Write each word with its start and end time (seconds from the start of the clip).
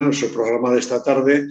nuestro 0.00 0.28
programa 0.28 0.72
de 0.72 0.80
esta 0.80 1.02
tarde 1.02 1.48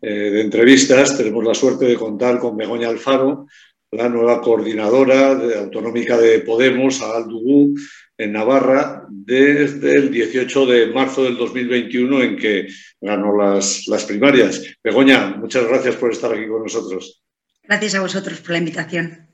eh, 0.00 0.08
de 0.08 0.40
entrevistas 0.40 1.16
tenemos 1.16 1.44
la 1.44 1.54
suerte 1.54 1.84
de 1.86 1.96
contar 1.96 2.38
con 2.38 2.56
Begoña 2.56 2.88
Alfaro, 2.88 3.46
la 3.90 4.08
nueva 4.08 4.40
coordinadora 4.40 5.32
autonómica 5.58 6.16
de 6.16 6.40
Podemos 6.40 7.02
a 7.02 7.16
Aldugú 7.16 7.74
en 8.16 8.32
Navarra 8.32 9.06
desde 9.08 9.96
el 9.96 10.10
18 10.10 10.66
de 10.66 10.86
marzo 10.88 11.24
del 11.24 11.36
2021 11.36 12.22
en 12.22 12.36
que 12.36 12.68
ganó 13.00 13.36
las, 13.36 13.86
las 13.88 14.04
primarias. 14.04 14.62
Begoña, 14.82 15.36
muchas 15.36 15.66
gracias 15.66 15.96
por 15.96 16.12
estar 16.12 16.32
aquí 16.32 16.46
con 16.46 16.62
nosotros. 16.62 17.22
Gracias 17.62 17.94
a 17.94 18.00
vosotros 18.00 18.40
por 18.40 18.52
la 18.52 18.58
invitación. 18.58 19.28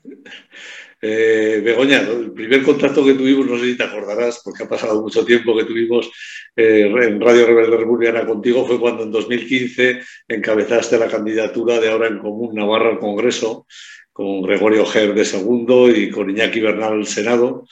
Eh, 1.01 1.61
Begoña, 1.63 2.01
el 2.01 2.31
primer 2.31 2.63
contacto 2.63 3.03
que 3.03 3.13
tuvimos, 3.13 3.45
no 3.45 3.59
sé 3.59 3.65
si 3.65 3.77
te 3.77 3.83
acordarás, 3.83 4.41
porque 4.43 4.63
ha 4.63 4.67
pasado 4.67 5.01
mucho 5.01 5.25
tiempo 5.25 5.55
que 5.55 5.65
tuvimos 5.65 6.09
eh, 6.55 6.89
en 6.89 7.19
Radio 7.19 7.45
Rebelde 7.45 7.77
Republicana 7.77 8.25
contigo, 8.25 8.65
fue 8.65 8.79
cuando 8.79 9.03
en 9.03 9.11
2015 9.11 10.01
encabezaste 10.27 10.97
la 10.97 11.07
candidatura 11.07 11.79
de 11.79 11.89
Ahora 11.89 12.07
en 12.07 12.19
Común 12.19 12.55
Navarra 12.55 12.89
al 12.89 12.99
Congreso, 12.99 13.67
con 14.11 14.41
Gregorio 14.43 14.85
Ger 14.85 15.13
de 15.13 15.25
segundo 15.25 15.89
y 15.89 16.09
con 16.09 16.29
Iñaki 16.29 16.61
Bernal 16.61 16.93
al 16.93 17.07
Senado. 17.07 17.67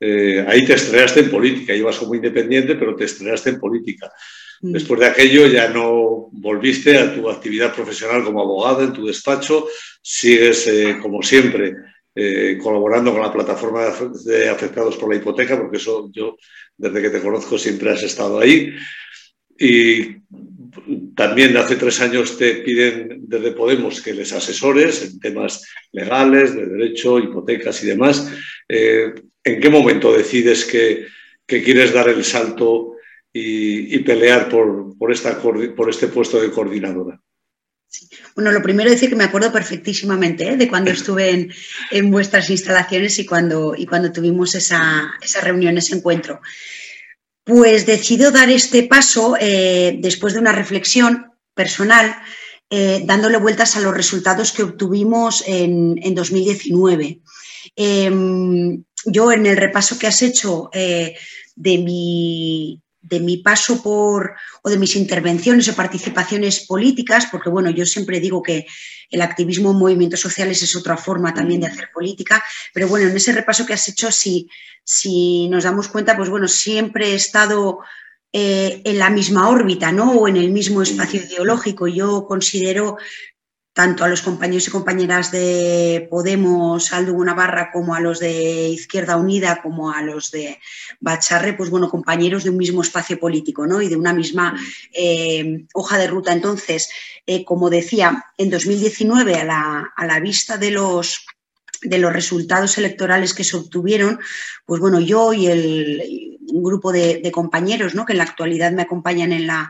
Eh, 0.00 0.44
ahí 0.46 0.66
te 0.66 0.74
estrenaste 0.74 1.20
en 1.20 1.30
política, 1.30 1.74
ibas 1.74 1.96
como 1.96 2.16
independiente, 2.16 2.74
pero 2.74 2.96
te 2.96 3.04
estrenaste 3.04 3.50
en 3.50 3.60
política. 3.60 4.12
Mm. 4.60 4.72
Después 4.72 4.98
de 4.98 5.06
aquello 5.06 5.46
ya 5.46 5.68
no 5.68 6.28
volviste 6.32 6.98
a 6.98 7.14
tu 7.14 7.30
actividad 7.30 7.72
profesional 7.72 8.24
como 8.24 8.42
abogada 8.42 8.82
en 8.82 8.92
tu 8.92 9.06
despacho, 9.06 9.68
sigues 10.02 10.68
como 11.00 11.22
siempre 11.22 11.93
eh, 12.14 12.58
colaborando 12.62 13.12
con 13.12 13.22
la 13.22 13.32
plataforma 13.32 13.92
de 14.24 14.48
afectados 14.48 14.96
por 14.96 15.10
la 15.10 15.16
hipoteca, 15.16 15.58
porque 15.58 15.78
eso 15.78 16.10
yo, 16.12 16.36
desde 16.76 17.02
que 17.02 17.10
te 17.10 17.20
conozco, 17.20 17.58
siempre 17.58 17.90
has 17.90 18.02
estado 18.02 18.38
ahí. 18.38 18.72
Y 19.58 20.16
también 21.14 21.56
hace 21.56 21.76
tres 21.76 22.00
años 22.00 22.36
te 22.36 22.56
piden 22.56 23.20
desde 23.22 23.52
Podemos 23.52 24.00
que 24.02 24.14
les 24.14 24.32
asesores 24.32 25.02
en 25.02 25.20
temas 25.20 25.66
legales, 25.92 26.54
de 26.54 26.66
derecho, 26.66 27.18
hipotecas 27.18 27.82
y 27.82 27.86
demás. 27.86 28.32
Eh, 28.68 29.12
¿En 29.42 29.60
qué 29.60 29.68
momento 29.68 30.12
decides 30.12 30.64
que, 30.64 31.06
quieres 31.46 31.92
dar 31.92 32.08
el 32.08 32.24
salto 32.24 32.96
y, 33.32 33.98
pelear 33.98 34.48
por, 34.48 34.96
por 34.96 35.10
este 35.90 36.08
puesto 36.08 36.40
de 36.40 36.50
coordinadora? 36.50 37.20
Bueno, 38.34 38.52
lo 38.52 38.62
primero 38.62 38.90
decir 38.90 39.10
que 39.10 39.16
me 39.16 39.24
acuerdo 39.24 39.52
perfectísimamente 39.52 40.48
¿eh? 40.48 40.56
de 40.56 40.68
cuando 40.68 40.90
estuve 40.90 41.50
en, 41.90 42.10
vuestras 42.10 42.50
instalaciones 42.50 43.18
y 43.18 43.26
cuando, 43.26 43.74
y 43.76 43.86
cuando 43.86 44.12
tuvimos 44.12 44.54
esa, 44.54 45.14
esa 45.20 45.40
reunión, 45.40 45.78
ese 45.78 45.96
encuentro. 45.96 46.40
Pues 47.44 47.86
decido 47.86 48.30
dar 48.30 48.50
este 48.50 48.84
paso 48.84 49.36
eh, 49.38 49.96
después 50.00 50.32
de 50.32 50.40
una 50.40 50.52
reflexión 50.52 51.32
personal, 51.54 52.16
eh, 52.70 53.02
dándole 53.04 53.36
vueltas 53.36 53.76
a 53.76 53.80
los 53.80 53.94
resultados 53.94 54.52
que 54.52 54.62
obtuvimos 54.62 55.44
en, 55.46 56.00
en 56.02 56.14
2019. 56.14 57.20
Em, 57.76 58.84
yo 59.04 59.32
en 59.32 59.46
el 59.46 59.56
repaso 59.56 59.98
que 59.98 60.06
has 60.06 60.22
hecho 60.22 60.70
de 60.72 61.78
mi 61.78 62.83
de 63.04 63.20
mi 63.20 63.36
paso 63.38 63.82
por 63.82 64.34
o 64.62 64.70
de 64.70 64.78
mis 64.78 64.96
intervenciones 64.96 65.68
o 65.68 65.76
participaciones 65.76 66.66
políticas, 66.66 67.28
porque 67.30 67.50
bueno, 67.50 67.70
yo 67.70 67.84
siempre 67.84 68.18
digo 68.18 68.42
que 68.42 68.66
el 69.10 69.20
activismo 69.20 69.70
en 69.70 69.78
movimientos 69.78 70.20
sociales 70.20 70.62
es 70.62 70.74
otra 70.74 70.96
forma 70.96 71.34
también 71.34 71.60
de 71.60 71.66
hacer 71.66 71.90
política, 71.92 72.42
pero 72.72 72.88
bueno, 72.88 73.08
en 73.08 73.16
ese 73.16 73.32
repaso 73.32 73.66
que 73.66 73.74
has 73.74 73.86
hecho, 73.88 74.10
si, 74.10 74.48
si 74.82 75.48
nos 75.48 75.64
damos 75.64 75.88
cuenta, 75.88 76.16
pues 76.16 76.30
bueno, 76.30 76.48
siempre 76.48 77.10
he 77.10 77.14
estado 77.14 77.80
eh, 78.32 78.80
en 78.84 78.98
la 78.98 79.10
misma 79.10 79.48
órbita, 79.48 79.92
¿no? 79.92 80.12
O 80.12 80.26
en 80.26 80.36
el 80.36 80.50
mismo 80.50 80.82
espacio 80.82 81.20
ideológico. 81.20 81.86
Yo 81.86 82.26
considero 82.26 82.96
tanto 83.74 84.04
a 84.04 84.08
los 84.08 84.22
compañeros 84.22 84.68
y 84.68 84.70
compañeras 84.70 85.32
de 85.32 86.06
Podemos, 86.08 86.92
Aldo 86.92 87.12
Navarra, 87.24 87.70
como 87.72 87.96
a 87.96 88.00
los 88.00 88.20
de 88.20 88.68
Izquierda 88.68 89.16
Unida, 89.16 89.60
como 89.60 89.90
a 89.90 90.00
los 90.00 90.30
de 90.30 90.60
Bacharre, 91.00 91.54
pues 91.54 91.70
bueno, 91.70 91.90
compañeros 91.90 92.44
de 92.44 92.50
un 92.50 92.56
mismo 92.56 92.82
espacio 92.82 93.18
político 93.18 93.66
¿no? 93.66 93.82
y 93.82 93.88
de 93.88 93.96
una 93.96 94.12
misma 94.12 94.56
eh, 94.92 95.66
hoja 95.74 95.98
de 95.98 96.06
ruta. 96.06 96.32
Entonces, 96.32 96.88
eh, 97.26 97.44
como 97.44 97.68
decía, 97.68 98.24
en 98.38 98.48
2019, 98.48 99.34
a 99.34 99.44
la, 99.44 99.92
a 99.96 100.06
la 100.06 100.20
vista 100.20 100.56
de 100.56 100.70
los, 100.70 101.26
de 101.82 101.98
los 101.98 102.12
resultados 102.12 102.78
electorales 102.78 103.34
que 103.34 103.42
se 103.42 103.56
obtuvieron, 103.56 104.20
pues 104.66 104.80
bueno, 104.80 105.00
yo 105.00 105.32
y 105.32 105.48
el, 105.48 106.38
un 106.46 106.62
grupo 106.62 106.92
de, 106.92 107.18
de 107.24 107.32
compañeros 107.32 107.96
¿no? 107.96 108.06
que 108.06 108.12
en 108.12 108.18
la 108.18 108.24
actualidad 108.24 108.70
me 108.70 108.82
acompañan 108.82 109.32
en 109.32 109.48
la, 109.48 109.68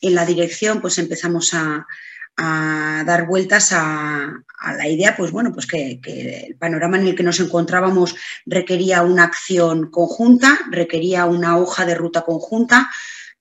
en 0.00 0.16
la 0.16 0.26
dirección, 0.26 0.80
pues 0.80 0.98
empezamos 0.98 1.54
a 1.54 1.86
a 2.36 3.04
dar 3.06 3.26
vueltas 3.26 3.72
a, 3.72 4.32
la 4.76 4.88
idea, 4.88 5.14
pues 5.14 5.30
bueno, 5.30 5.52
pues 5.52 5.66
que, 5.66 6.00
el 6.02 6.56
panorama 6.56 6.96
en 6.96 7.08
el 7.08 7.14
que 7.14 7.22
nos 7.22 7.38
encontrábamos 7.38 8.16
requería 8.46 9.02
una 9.02 9.24
acción 9.24 9.90
conjunta, 9.90 10.58
requería 10.70 11.26
una 11.26 11.58
hoja 11.58 11.84
de 11.84 11.94
ruta 11.94 12.22
conjunta 12.22 12.90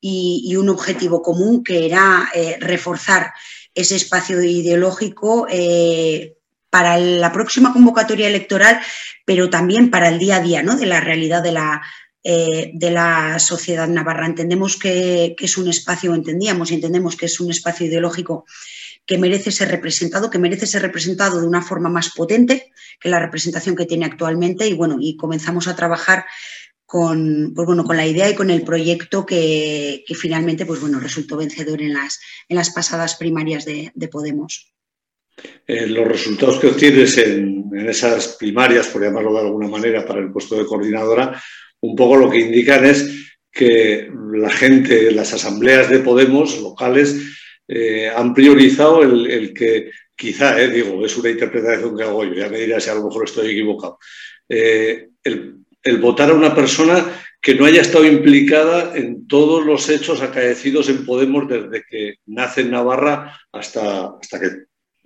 y, 0.02 0.56
un 0.58 0.68
objetivo 0.68 1.22
común 1.22 1.64
que 1.64 1.86
era 1.86 2.30
eh, 2.34 2.58
reforzar 2.60 3.34
ese 3.74 3.96
espacio 3.96 4.44
ideológico 4.44 5.48
eh, 5.50 6.36
para 6.70 6.98
la 6.98 7.32
próxima 7.32 7.72
convocatoria 7.72 8.28
electoral, 8.28 8.82
pero 9.26 9.50
también 9.50 9.90
para 9.90 10.10
el 10.10 10.20
día 10.20 10.38
a 10.38 10.42
día 10.42 10.62
¿no? 10.62 10.76
de 10.76 10.88
la 10.88 11.00
realidad 11.00 11.42
de 11.42 11.52
la, 11.54 11.82
eh, 12.24 12.72
de 12.74 12.92
la 12.92 13.40
sociedad 13.40 13.88
navarra. 13.88 14.26
Entendemos 14.26 14.78
que, 14.78 15.36
que, 15.38 15.46
es 15.46 15.58
un 15.58 15.70
espacio, 15.70 16.14
entendíamos 16.14 16.72
y 16.72 16.76
entendemos 16.76 17.16
que 17.16 17.28
es 17.28 17.40
un 17.40 17.52
espacio 17.52 17.86
ideológico 17.86 18.46
que 19.06 19.18
merece 19.18 19.52
ser 19.52 19.70
representado, 19.70 20.30
que 20.30 20.40
merece 20.40 20.66
ser 20.66 20.82
representado 20.82 21.42
de 21.42 21.48
una 21.48 21.62
forma 21.62 21.90
más 21.90 22.12
potente 22.12 22.72
que 23.00 23.10
la 23.10 23.20
representación 23.20 23.76
que 23.76 23.86
tiene 23.86 24.06
actualmente 24.06 24.68
y 24.68 24.74
bueno, 24.74 24.98
y 25.00 25.18
comenzamos 25.18 25.68
a 25.68 25.76
trabajar 25.76 26.26
con, 26.86 27.54
pues 27.56 27.66
bueno, 27.66 27.84
con 27.84 27.98
la 27.98 28.06
idea 28.06 28.30
y 28.30 28.36
con 28.36 28.50
el 28.50 28.62
proyecto 28.62 29.26
que, 29.26 30.04
finalmente 30.16 30.66
pues 30.66 30.80
bueno, 30.80 31.00
resultó 31.00 31.38
vencedor 31.38 31.82
en 31.82 31.94
las, 31.94 32.20
en 32.48 32.56
las 32.56 32.70
pasadas 32.70 33.16
primarias 33.16 33.66
de, 33.66 33.92
Podemos. 34.12 34.72
Eh, 35.66 35.88
los 35.88 36.08
resultados 36.08 36.60
que 36.60 36.68
obtienes 36.68 37.18
en, 37.18 37.72
en, 37.74 37.90
esas 37.90 38.36
primarias, 38.40 38.88
por 38.88 39.02
llamarlo 39.02 39.34
de 39.34 39.40
alguna 39.40 39.68
manera, 39.68 40.06
para 40.06 40.20
el 40.20 40.32
puesto 40.32 40.56
de 40.56 40.66
coordinadora, 40.66 41.42
un 41.82 41.96
poco 41.96 42.16
lo 42.16 42.30
que 42.30 42.40
indican 42.40 42.86
es 42.86 43.34
que 43.52 44.10
la 44.34 44.50
gente, 44.50 45.12
las 45.12 45.34
asambleas 45.34 45.90
de 45.90 46.00
Podemos 46.00 46.62
locales, 46.62 47.16
eh, 47.68 48.10
han 48.10 48.34
priorizado 48.34 49.04
el, 49.04 49.54
que 49.54 49.92
quizá, 50.16 50.60
eh, 50.60 50.70
digo, 50.70 51.06
es 51.06 51.16
una 51.18 51.30
interpretación 51.30 51.98
que 51.98 52.04
hago 52.04 52.26
yo, 52.26 52.34
ya 52.34 52.50
me 52.50 52.60
dirá 52.60 52.80
si 52.80 52.90
a 52.90 52.96
lo 52.96 53.06
mejor 53.06 53.26
estoy 53.26 53.52
equivocado, 53.52 54.00
eh, 54.50 55.10
el, 55.24 55.98
votar 56.00 56.30
a 56.30 56.34
una 56.34 56.56
persona 56.56 57.06
que 57.42 57.56
no 57.56 57.66
haya 57.66 57.82
estado 57.82 58.06
implicada 58.06 58.96
en 58.96 59.28
todos 59.28 59.66
los 59.66 59.90
hechos 59.90 60.22
acaecidos 60.22 60.88
en 60.88 61.06
Podemos 61.06 61.48
desde 61.48 61.84
que 61.90 62.16
nace 62.26 62.62
en 62.62 62.72
Navarra 62.72 63.38
hasta, 63.52 64.14
hasta 64.22 64.40
que 64.40 64.50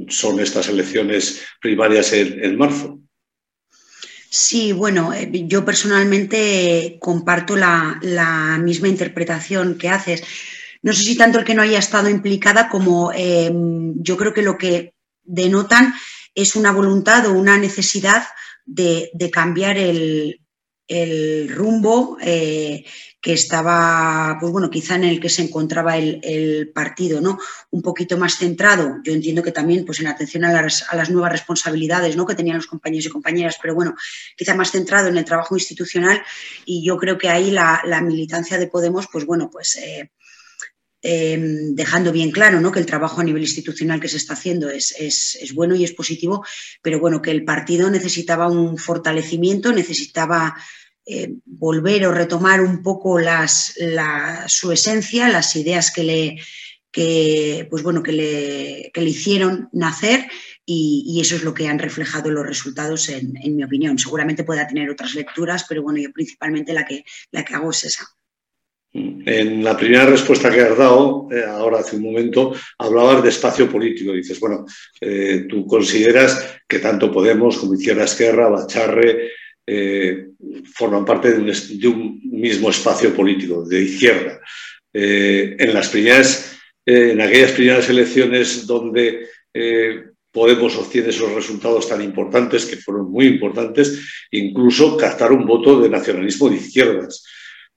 son 0.08 0.40
estas 0.40 0.70
elecciones 0.70 1.44
primarias 1.60 2.14
en, 2.14 2.56
marzo. 2.56 3.00
Sí, 4.30 4.72
bueno, 4.72 5.12
yo 5.32 5.66
personalmente 5.66 6.98
comparto 7.00 7.56
la 7.56 8.60
misma 8.62 8.88
interpretación 8.88 9.80
que 9.80 9.90
haces 9.90 10.24
no 10.88 10.94
sé 10.94 11.04
si 11.04 11.18
tanto 11.18 11.38
el 11.38 11.44
que 11.44 11.54
no 11.54 11.64
haya 11.64 11.80
estado 11.80 12.08
implicada 12.08 12.70
como 12.70 13.12
eh, 13.14 13.52
yo 13.98 14.16
creo 14.16 14.34
que 14.34 14.42
lo 14.42 14.58
que 14.58 14.94
denotan 15.22 15.94
es 16.34 16.56
una 16.56 16.72
voluntad 16.72 17.26
o 17.26 17.34
una 17.34 17.58
necesidad 17.58 18.24
de, 18.66 19.12
cambiar 19.30 19.78
el, 19.78 20.40
rumbo 21.50 22.18
eh, 22.22 22.86
que 23.20 23.34
estaba, 23.34 24.38
pues 24.40 24.50
bueno, 24.54 24.70
quizá 24.70 24.96
en 24.96 25.04
el 25.04 25.20
que 25.20 25.28
se 25.28 25.42
encontraba 25.42 25.98
el, 25.98 26.72
partido, 26.74 27.20
¿no? 27.20 27.38
Un 27.72 27.82
poquito 27.82 28.18
más 28.18 28.38
centrado, 28.38 29.02
yo 29.04 29.12
entiendo 29.12 29.44
que 29.44 29.52
también 29.52 29.84
pues 29.84 30.00
en 30.00 30.08
atención 30.08 30.46
a 30.46 30.62
las, 30.62 31.10
nuevas 31.10 31.34
responsabilidades 31.34 32.16
¿no? 32.16 32.26
que 32.26 32.36
tenían 32.36 32.56
los 32.56 32.68
compañeros 32.68 33.08
y 33.08 33.10
compañeras, 33.10 33.58
pero 33.62 33.76
bueno, 33.76 33.94
quizá 34.38 34.56
más 34.56 34.72
centrado 34.72 35.10
en 35.10 35.18
el 35.18 35.26
trabajo 35.26 35.58
institucional 35.58 36.24
y 36.66 36.86
yo 36.86 36.96
creo 36.96 37.18
que 37.18 37.28
ahí 37.28 37.52
la, 37.52 38.02
militancia 38.02 38.58
de 38.58 38.68
Podemos, 38.68 39.08
pues 39.12 39.26
bueno, 39.26 39.50
pues 39.52 39.76
eh, 39.76 40.12
Em, 41.04 41.76
dejando 41.76 42.12
bien 42.12 42.32
claro 42.32 42.60
¿no? 42.60 42.72
que 42.72 42.80
el 42.80 42.88
trabajo 42.88 43.22
a 43.22 43.24
nivel 43.24 43.44
institucional 43.44 44.00
que 44.00 44.08
se 44.08 44.18
está 44.18 44.34
haciendo 44.34 44.68
es, 44.72 44.96
bueno 45.54 45.76
y 45.76 45.84
es 45.84 45.94
positivo, 45.94 46.44
pero 46.82 47.00
bueno, 47.00 47.22
que 47.22 47.30
el 47.30 47.46
partido 47.46 47.92
necesitaba 47.92 48.48
un 48.48 48.78
fortalecimiento, 48.80 49.72
necesitaba 49.72 50.56
eh, 51.06 51.36
volver 51.46 52.08
o 52.08 52.12
retomar 52.12 52.62
un 52.62 52.82
poco 52.82 53.20
las, 53.20 53.76
su 54.48 54.72
esencia, 54.72 55.30
las 55.30 55.56
ideas 55.56 55.92
que 55.92 56.04
le, 56.04 56.42
que, 56.92 57.68
pues 57.70 57.84
bueno, 57.84 58.02
que 58.02 58.12
le, 58.12 58.92
le 58.94 59.10
hicieron 59.10 59.70
nacer 59.74 60.28
y, 60.66 61.20
eso 61.22 61.36
es 61.36 61.44
lo 61.44 61.54
que 61.54 61.68
han 61.68 61.80
reflejado 61.80 62.32
los 62.32 62.46
resultados 62.46 63.08
en, 63.10 63.56
mi 63.56 63.64
opinión. 63.64 64.00
Seguramente 64.00 64.44
pueda 64.44 64.68
tener 64.68 64.90
otras 64.90 65.14
lecturas, 65.14 65.66
pero 65.70 65.84
bueno, 65.84 66.00
yo 66.00 66.12
principalmente 66.12 66.74
la 66.74 66.86
que, 66.86 67.06
la 67.32 67.46
que 67.46 67.54
hago 67.54 67.70
es 67.70 67.84
esa. 67.84 68.06
En 69.26 69.64
la 69.64 69.78
primera 69.78 70.06
respuesta 70.06 70.52
que 70.52 70.62
has 70.62 70.78
dado, 70.78 71.28
eh, 71.32 71.44
ahora 71.48 71.80
hace 71.80 71.98
un 71.98 72.04
momento, 72.04 72.54
hablabas 72.78 73.22
de 73.24 73.30
espacio 73.30 73.70
político. 73.70 74.14
Dices, 74.14 74.40
bueno, 74.40 74.66
eh, 75.00 75.46
tú 75.48 75.68
consideras 75.68 76.60
que 76.68 76.80
tanto 76.80 77.12
Podemos 77.12 77.58
como 77.58 77.76
Izquierda 77.76 78.06
Esquerra, 78.06 78.50
Bacharre, 78.50 79.32
eh, 79.66 80.30
forman 80.74 81.06
parte 81.06 81.34
de 81.34 81.88
un, 81.88 82.22
mismo 82.24 82.70
espacio 82.70 83.14
político, 83.14 83.64
de 83.66 83.82
izquierda. 83.82 84.40
en 84.94 85.74
las 85.74 85.90
primeras, 85.90 86.58
en 86.86 87.20
aquellas 87.22 87.52
primeras 87.52 87.90
elecciones 87.90 88.66
donde 88.66 89.28
Podemos 90.38 90.76
obtiene 90.76 91.10
esos 91.10 91.34
resultados 91.34 91.90
tan 91.90 92.00
importantes, 92.04 92.68
que 92.68 92.78
fueron 92.78 93.10
muy 93.10 93.26
importantes, 93.26 94.28
incluso 94.30 94.96
captar 94.96 95.32
un 95.32 95.48
voto 95.48 95.82
de 95.82 95.90
nacionalismo 95.90 96.48
de 96.48 96.58
izquierdas. 96.58 97.24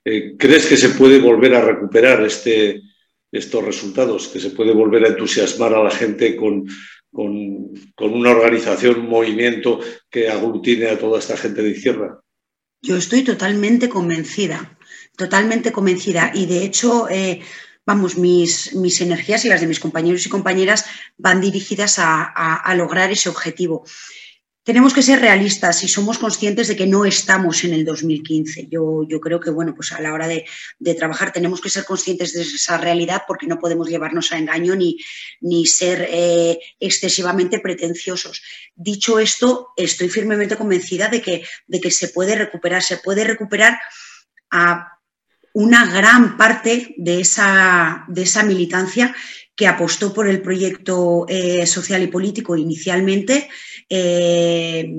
Eh, 0.04 0.36
¿Crees 0.38 0.66
que 0.66 0.76
se 0.76 0.90
puede 0.90 1.18
volver 1.18 1.54
a 1.54 1.60
recuperar 1.60 2.22
este, 2.22 2.82
estos 3.30 3.64
resultados? 3.64 4.28
¿Que 4.28 4.40
se 4.40 4.50
puede 4.50 4.72
volver 4.72 5.04
a 5.04 5.08
entusiasmar 5.08 5.74
a 5.74 5.84
la 5.84 5.90
gente 5.90 6.36
con, 6.36 6.66
una 7.12 8.30
organización, 8.30 9.00
un 9.00 9.08
movimiento 9.08 9.80
que 10.08 10.28
aglutine 10.28 10.88
a 10.88 10.98
toda 10.98 11.18
esta 11.18 11.36
gente 11.36 11.62
de 11.62 11.70
izquierda? 11.70 12.20
Yo 12.82 12.96
estoy 12.96 13.22
totalmente 13.22 13.90
convencida, 13.90 14.78
totalmente 15.16 15.70
convencida. 15.70 16.32
Y 16.34 16.46
de 16.46 16.64
hecho, 16.64 17.08
eh, 17.10 17.42
vamos, 17.84 18.16
mis, 18.16 18.74
mis, 18.74 19.02
energías 19.02 19.44
y 19.44 19.48
las 19.50 19.60
de 19.60 19.66
mis 19.66 19.80
compañeros 19.80 20.24
y 20.24 20.30
compañeras 20.30 20.86
van 21.18 21.42
dirigidas 21.42 21.96
a 21.98 22.74
lograr 22.74 23.10
ese 23.10 23.28
objetivo 23.28 23.84
tenemos 24.62 24.92
que 24.92 25.02
ser 25.02 25.20
realistas 25.20 25.82
y 25.84 25.88
somos 25.88 26.18
conscientes 26.18 26.68
de 26.68 26.76
que 26.76 26.86
no 26.86 27.04
estamos 27.04 27.64
en 27.64 27.72
el 27.72 27.84
2015. 27.84 28.68
Yo, 28.70 29.06
yo 29.08 29.20
creo 29.20 29.40
que, 29.40 29.50
bueno, 29.50 29.74
pues 29.74 29.92
a 29.92 30.00
la 30.00 30.12
hora 30.12 30.28
de, 30.28 30.44
trabajar 30.94 31.32
tenemos 31.32 31.60
que 31.60 31.70
ser 31.70 31.84
conscientes 31.84 32.34
de 32.34 32.42
esa 32.42 32.76
realidad 32.76 33.22
porque 33.26 33.46
no 33.46 33.58
podemos 33.58 33.88
llevarnos 33.88 34.32
a 34.32 34.38
engaño 34.38 34.76
ni, 34.76 34.98
ni 35.40 35.66
ser 35.66 36.06
eh, 36.10 36.58
excesivamente 36.78 37.60
pretenciosos. 37.60 38.42
Dicho 38.74 39.18
esto, 39.18 39.68
estoy 39.76 40.10
firmemente 40.10 40.56
convencida 40.56 41.08
de 41.08 41.22
que, 41.22 41.44
de 41.66 41.80
que 41.80 41.90
se 41.90 42.08
puede 42.08 42.34
recuperar, 42.34 42.82
se 42.82 42.98
puede 42.98 43.24
recuperar 43.24 43.78
a 44.50 44.98
una 45.54 45.86
gran 45.86 46.36
parte 46.36 46.94
de 46.98 47.20
esa, 47.20 48.04
de 48.08 48.22
esa 48.22 48.42
militancia 48.42 49.14
que 49.56 49.66
apostó 49.66 50.12
por 50.14 50.28
el 50.28 50.40
proyecto 50.40 51.26
eh, 51.28 51.66
social 51.66 52.02
y 52.02 52.06
político 52.06 52.56
inicialmente 52.56 53.48
eh, 53.90 54.90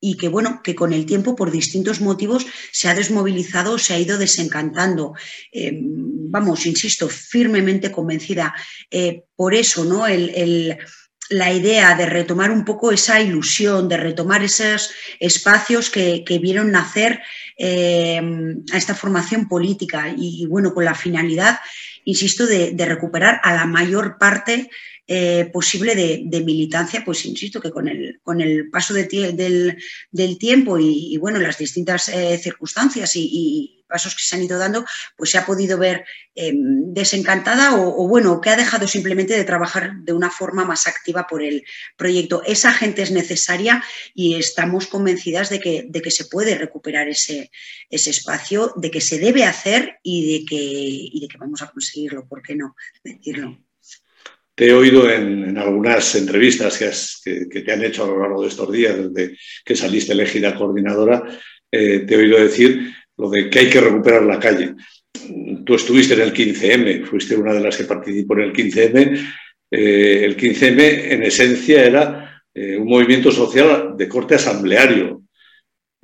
y 0.00 0.16
que, 0.16 0.28
bueno, 0.28 0.62
que 0.64 0.74
con 0.74 0.94
el 0.94 1.04
tiempo, 1.04 1.36
por 1.36 1.50
distintos 1.50 2.00
motivos, 2.00 2.46
se 2.72 2.88
ha 2.88 2.94
desmovilizado, 2.94 3.76
se 3.76 3.92
ha 3.92 3.98
ido 3.98 4.16
desencantando. 4.16 5.12
Eh, 5.52 5.78
vamos, 5.82 6.64
insisto, 6.64 7.08
firmemente 7.08 7.92
convencida. 7.92 8.54
por 9.36 9.54
eso, 9.54 9.84
¿no? 9.84 10.06
la 11.32 11.52
idea 11.52 11.94
de 11.94 12.06
retomar 12.06 12.50
un 12.50 12.64
poco 12.64 12.90
esa 12.90 13.20
ilusión, 13.20 13.88
de 13.88 13.98
retomar 13.98 14.42
esos 14.42 14.90
espacios 15.20 15.90
que, 15.90 16.24
vieron 16.42 16.70
nacer 16.70 17.20
a 17.60 18.76
esta 18.76 18.94
formación 18.94 19.48
política 19.48 20.14
y, 20.16 20.46
bueno, 20.46 20.72
con 20.72 20.86
la 20.86 20.94
finalidad 20.94 21.60
insisto, 22.04 22.46
de, 22.46 22.74
recuperar 22.86 23.40
a 23.42 23.54
la 23.54 23.66
mayor 23.66 24.18
parte 24.18 24.70
eh, 25.12 25.50
posible 25.52 25.96
de, 25.96 26.40
militancia, 26.40 27.02
pues 27.04 27.26
insisto 27.26 27.60
que 27.60 27.72
con 27.72 27.88
el, 27.88 28.20
con 28.22 28.40
el 28.40 28.70
paso 28.70 28.94
del, 28.94 29.76
tiempo 30.38 30.78
y, 30.78 31.16
bueno, 31.16 31.40
las 31.40 31.58
distintas 31.58 32.08
eh, 32.10 32.38
circunstancias 32.38 33.16
y, 33.16 33.84
pasos 33.88 34.14
que 34.14 34.22
se 34.22 34.36
han 34.36 34.44
ido 34.44 34.56
dando, 34.56 34.84
pues 35.16 35.30
se 35.30 35.38
ha 35.38 35.44
podido 35.44 35.76
ver 35.76 36.04
em, 36.36 36.94
desencantada 36.94 37.74
o, 37.74 38.06
bueno, 38.06 38.40
que 38.40 38.50
ha 38.50 38.56
dejado 38.56 38.86
simplemente 38.86 39.36
de 39.36 39.42
trabajar 39.42 39.94
de 40.04 40.12
una 40.12 40.30
forma 40.30 40.64
más 40.64 40.86
activa 40.86 41.26
por 41.26 41.42
el 41.42 41.64
proyecto. 41.96 42.44
Esa 42.46 42.72
gente 42.72 43.02
es 43.02 43.10
necesaria 43.10 43.82
y 44.14 44.36
estamos 44.36 44.86
convencidas 44.86 45.50
de 45.50 45.58
que, 45.58 45.86
de 45.88 46.02
que 46.02 46.12
se 46.12 46.26
puede 46.26 46.54
recuperar 46.54 47.08
ese, 47.08 47.50
ese 47.88 48.10
espacio, 48.10 48.74
de 48.76 48.92
que 48.92 49.00
se 49.00 49.18
debe 49.18 49.42
hacer 49.42 49.98
y 50.04 50.38
de 50.38 50.44
que, 50.46 50.56
y 50.56 51.20
de 51.20 51.26
que 51.26 51.38
vamos 51.38 51.62
a 51.62 51.70
conseguirlo, 51.72 52.28
¿por 52.28 52.42
qué 52.42 52.54
no 52.54 52.76
decirlo? 53.02 53.58
Te 54.60 54.66
he 54.66 54.74
oído 54.74 55.10
en, 55.10 55.56
algunas 55.56 56.14
entrevistas 56.16 56.78
que, 57.24 57.46
te 57.46 57.72
han 57.72 57.82
hecho 57.82 58.04
a 58.04 58.08
lo 58.08 58.20
largo 58.20 58.42
de 58.42 58.48
estos 58.48 58.70
días, 58.70 58.94
desde 58.94 59.34
que 59.64 59.74
saliste 59.74 60.12
elegida 60.12 60.54
coordinadora, 60.54 61.22
eh, 61.72 62.00
te 62.00 62.14
he 62.14 62.18
oído 62.18 62.38
decir 62.38 62.92
lo 63.16 63.30
de 63.30 63.48
que 63.48 63.58
hay 63.58 63.70
que 63.70 63.80
recuperar 63.80 64.22
la 64.22 64.38
calle. 64.38 64.74
Tú 65.64 65.74
estuviste 65.74 66.12
en 66.12 66.20
el 66.20 66.34
15M, 66.34 67.06
fuiste 67.06 67.36
una 67.36 67.54
de 67.54 67.60
las 67.60 67.74
que 67.74 67.84
participó 67.84 68.34
en 68.34 68.40
el 68.40 68.52
15M. 68.52 69.32
Eh, 69.70 70.24
el 70.26 70.36
15M, 70.36 71.10
en 71.10 71.22
esencia, 71.22 71.82
era 71.82 72.42
eh, 72.52 72.76
un 72.76 72.86
movimiento 72.86 73.32
social 73.32 73.94
de 73.96 74.08
corte 74.08 74.34
asambleario. 74.34 75.22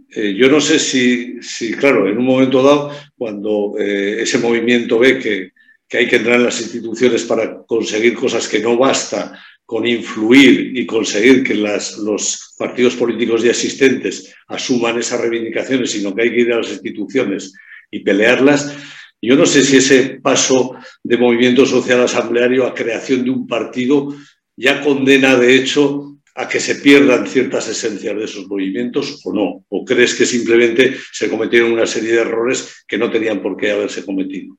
Yo 0.09 0.49
no 0.49 0.62
sé 0.62 0.79
si, 0.79 1.38
claro, 1.73 2.09
en 2.09 2.17
un 2.17 2.25
momento 2.25 2.62
dado, 2.62 2.91
cuando 3.19 3.75
ese 3.76 4.38
movimiento 4.38 4.99
ve 4.99 5.19
que, 5.19 5.50
que 5.88 5.99
hay 5.99 6.09
que 6.09 6.17
entrar 6.17 6.37
en 6.37 6.44
las 6.44 6.61
instituciones 6.61 7.25
para 7.25 7.62
conseguir 7.65 8.15
cosas 8.15 8.49
que 8.49 8.61
no 8.61 8.77
basta 8.77 9.41
con 9.65 9.87
influir 9.87 10.79
y 10.79 10.87
conseguir 10.87 11.43
que 11.43 11.55
los 11.55 12.55
partidos 12.56 12.94
políticos 12.94 13.43
ya 13.43 13.50
existentes 13.50 14.33
asuman 14.47 14.99
esas 14.99 15.21
reivindicaciones, 15.21 15.91
sino 15.91 16.15
que 16.15 16.23
hay 16.23 16.31
que 16.31 16.41
ir 16.41 16.53
a 16.53 16.59
las 16.59 16.71
instituciones 16.71 17.53
y 17.91 18.00
pelearlas. 18.00 18.77
Yo 19.21 19.35
no 19.35 19.44
sé 19.44 19.65
si 19.65 19.79
ese 19.79 20.21
paso 20.23 20.77
de 21.03 21.19
movimiento 21.19 21.67
social 21.67 22.00
asambleario 22.03 22.67
a 22.67 22.75
creación 22.75 23.25
de 23.25 23.31
un 23.31 23.47
partido 23.47 24.15
ya 24.56 24.81
condena 24.83 25.37
de 25.37 25.56
hecho 25.56 26.17
a 26.37 26.49
que 26.49 26.61
se 26.61 26.77
pierdan 26.77 27.27
ciertas 27.27 27.69
esencias 27.69 28.15
de 28.15 28.25
esos 28.25 28.47
movimientos 28.47 29.21
o 29.25 29.33
no, 29.33 29.65
o 29.69 29.85
crees 29.85 30.15
que 30.15 30.27
simplemente 30.27 30.97
se 31.11 31.31
cometieron 31.31 31.73
una 31.73 31.87
serie 31.87 32.12
de 32.12 32.21
errores 32.21 32.85
que 32.87 32.99
no 32.99 33.11
tenían 33.11 33.41
por 33.41 33.56
qué 33.56 33.71
haberse 33.71 34.05
cometido. 34.05 34.56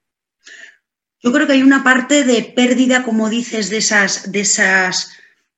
Yo 1.28 1.34
creo 1.34 1.46
que 1.46 1.52
hay 1.52 1.62
una 1.62 1.84
parte 1.84 2.24
de 2.24 2.42
pérdida, 2.42 3.04
como 3.04 3.30
dices, 3.30 3.70
de 3.70 3.80
esas, 3.80 4.32
de 4.32 4.40
esas 4.40 5.12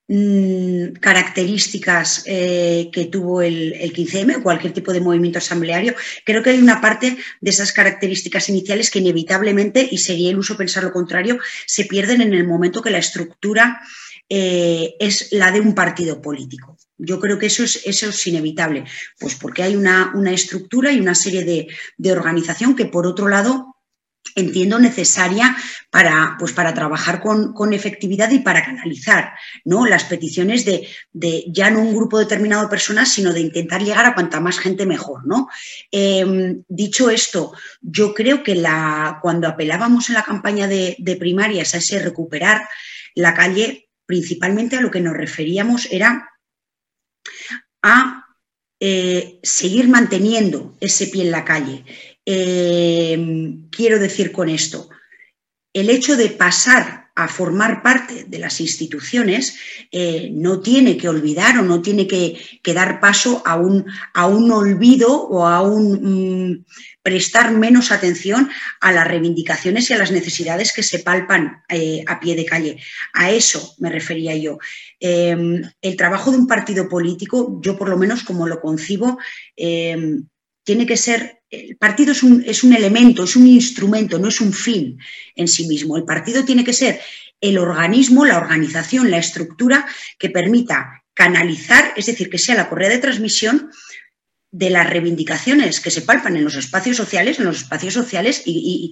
mm, 0.08 0.94
características 1.00 2.24
eh, 2.26 2.90
que 2.92 3.06
tuvo 3.06 3.44
el, 3.44 3.76
15M 3.94 4.38
o 4.38 4.42
cualquier 4.42 4.74
tipo 4.74 4.92
de 4.92 5.00
movimiento 5.00 5.38
asambleario. 5.38 5.94
Creo 6.26 6.42
que 6.42 6.50
hay 6.50 6.58
una 6.58 6.82
parte 6.82 7.18
de 7.40 7.50
esas 7.52 7.72
características 7.72 8.50
iniciales 8.50 8.90
que 8.90 8.98
inevitablemente, 8.98 9.88
y 9.92 10.00
sería 10.00 10.32
iluso 10.32 10.58
pensar 10.58 10.84
lo 10.84 10.92
contrario, 10.92 11.38
se 11.68 11.86
pierden 11.86 12.22
en 12.22 12.34
el 12.34 12.48
momento 12.48 12.82
que 12.82 12.90
la 12.90 12.98
estructura 12.98 13.80
eh, 14.28 14.96
es 15.00 15.32
la 15.34 15.52
de 15.52 15.60
un 15.60 15.76
partido 15.76 16.20
político. 16.20 16.80
Yo 16.98 17.20
creo 17.20 17.38
que 17.38 17.46
eso 17.46 17.64
es, 17.64 17.84
eso 17.86 18.10
es 18.10 18.26
inevitable, 18.26 18.86
pues 19.20 19.36
porque 19.36 19.62
hay 19.62 19.76
una, 19.76 20.14
una 20.16 20.32
estructura 20.32 20.92
y 20.92 21.00
una 21.00 21.14
serie 21.14 21.46
de, 21.46 21.68
de 21.96 22.12
organización 22.12 22.76
que, 22.76 22.86
por 22.86 23.06
otro 23.06 23.28
lado, 23.28 23.69
entiendo 24.36 24.80
necesaria 24.80 25.56
para, 25.90 26.36
pues 26.40 26.54
para 26.54 26.74
trabajar 26.74 27.22
con, 27.22 27.74
efectividad 27.74 28.30
y 28.32 28.40
para 28.40 28.64
canalizar 28.64 29.34
¿no? 29.66 29.86
las 29.86 30.06
peticiones 30.06 30.66
de, 30.66 30.88
ya 31.48 31.70
no 31.70 31.82
un 31.82 31.96
grupo 31.96 32.20
determinado 32.20 32.64
de 32.64 32.70
personas, 32.70 33.10
sino 33.10 33.34
de 33.34 33.42
intentar 33.42 33.84
llegar 33.84 34.06
a 34.06 34.14
cuanta 34.14 34.40
más 34.40 34.60
gente 34.60 34.86
mejor. 34.86 35.26
¿no? 35.26 35.48
Em, 35.92 36.64
dicho 36.68 37.10
esto, 37.10 37.54
yo 37.82 38.14
creo 38.14 38.44
que 38.44 38.56
la, 38.56 39.20
cuando 39.22 39.48
apelábamos 39.48 40.10
en 40.10 40.16
la 40.16 40.24
campaña 40.24 40.68
de, 40.68 40.98
primarias 41.20 41.74
a 41.74 41.80
ese 41.80 42.00
recuperar 42.00 42.68
la 43.16 43.34
calle, 43.34 43.90
principalmente 44.06 44.78
a 44.78 44.82
lo 44.82 44.92
que 44.92 45.02
nos 45.02 45.14
referíamos 45.14 45.88
era 45.92 46.30
a 47.82 48.26
eh, 48.80 49.40
seguir 49.44 49.90
manteniendo 49.90 50.78
ese 50.80 51.08
pie 51.08 51.24
en 51.24 51.32
la 51.32 51.44
calle, 51.44 51.84
Em, 52.32 53.68
quiero 53.72 53.98
decir 53.98 54.32
con 54.32 54.50
esto? 54.50 54.88
El 55.74 55.90
hecho 55.90 56.16
de 56.16 56.30
pasar 56.30 57.10
a 57.16 57.28
formar 57.28 57.82
parte 57.82 58.26
de 58.26 58.38
las 58.38 58.62
instituciones 58.62 59.58
eh, 59.92 60.30
no 60.32 60.62
tiene 60.62 60.96
que 60.96 61.10
olvidar 61.10 61.58
o 61.58 61.64
no 61.64 61.82
tiene 61.82 62.06
que, 62.06 62.38
dar 62.72 63.00
paso 63.00 63.42
a 63.48 63.56
un, 63.56 63.84
a 64.14 64.28
un, 64.28 64.52
olvido 64.52 65.12
o 65.12 65.48
a 65.48 65.64
un 65.64 66.52
mm, 66.52 66.66
prestar 67.02 67.52
menos 67.52 67.92
atención 67.92 68.48
a 68.80 68.92
las 68.92 69.08
reivindicaciones 69.08 69.90
y 69.90 69.94
a 69.94 69.98
las 69.98 70.12
necesidades 70.12 70.72
que 70.72 70.84
se 70.84 71.00
palpan 71.00 71.64
eh, 71.68 72.04
a 72.06 72.20
pie 72.20 72.36
de 72.36 72.46
calle. 72.46 72.78
A 73.14 73.32
eso 73.32 73.74
me 73.80 73.90
refería 73.90 74.36
yo. 74.36 74.60
Em, 75.00 75.64
el 75.82 75.96
trabajo 75.98 76.30
de 76.30 76.38
un 76.38 76.46
partido 76.46 76.88
político, 76.88 77.60
yo 77.64 77.76
por 77.76 77.90
lo 77.90 77.98
menos 77.98 78.24
como 78.24 78.48
lo 78.48 78.62
concibo, 78.62 79.18
em, 79.56 80.28
tiene 80.70 80.86
que 80.86 80.98
ser 80.98 81.42
el 81.50 81.78
partido 81.78 82.12
es 82.12 82.22
un, 82.22 82.44
es 82.46 82.64
un, 82.64 82.74
elemento, 82.74 83.24
es 83.24 83.36
un 83.36 83.48
instrumento, 83.48 84.20
no 84.20 84.28
es 84.28 84.40
un 84.40 84.54
fin 84.54 85.00
en 85.36 85.48
sí 85.48 85.68
mismo. 85.68 85.98
El 85.98 86.04
partido 86.04 86.46
tiene 86.46 86.64
que 86.64 86.74
ser 86.74 87.02
el 87.42 87.58
organismo, 87.58 88.24
la 88.24 88.38
organización, 88.38 89.10
la 89.10 89.18
estructura 89.18 89.88
que 90.20 90.30
permita 90.30 91.04
canalizar, 91.16 91.94
es 91.96 92.06
decir, 92.06 92.30
que 92.30 92.38
sea 92.38 92.54
la 92.54 92.70
correa 92.70 92.90
de 92.90 93.00
transmisión 93.00 93.72
de 94.52 94.70
las 94.70 94.88
reivindicaciones 94.88 95.80
que 95.80 95.90
se 95.90 96.04
palpan 96.04 96.36
en 96.36 96.44
los 96.44 96.54
espacios 96.54 96.98
sociales, 96.98 97.40
en 97.40 97.46
los 97.46 97.58
espacios 97.58 97.96
sociales 97.96 98.44
y, 98.46 98.92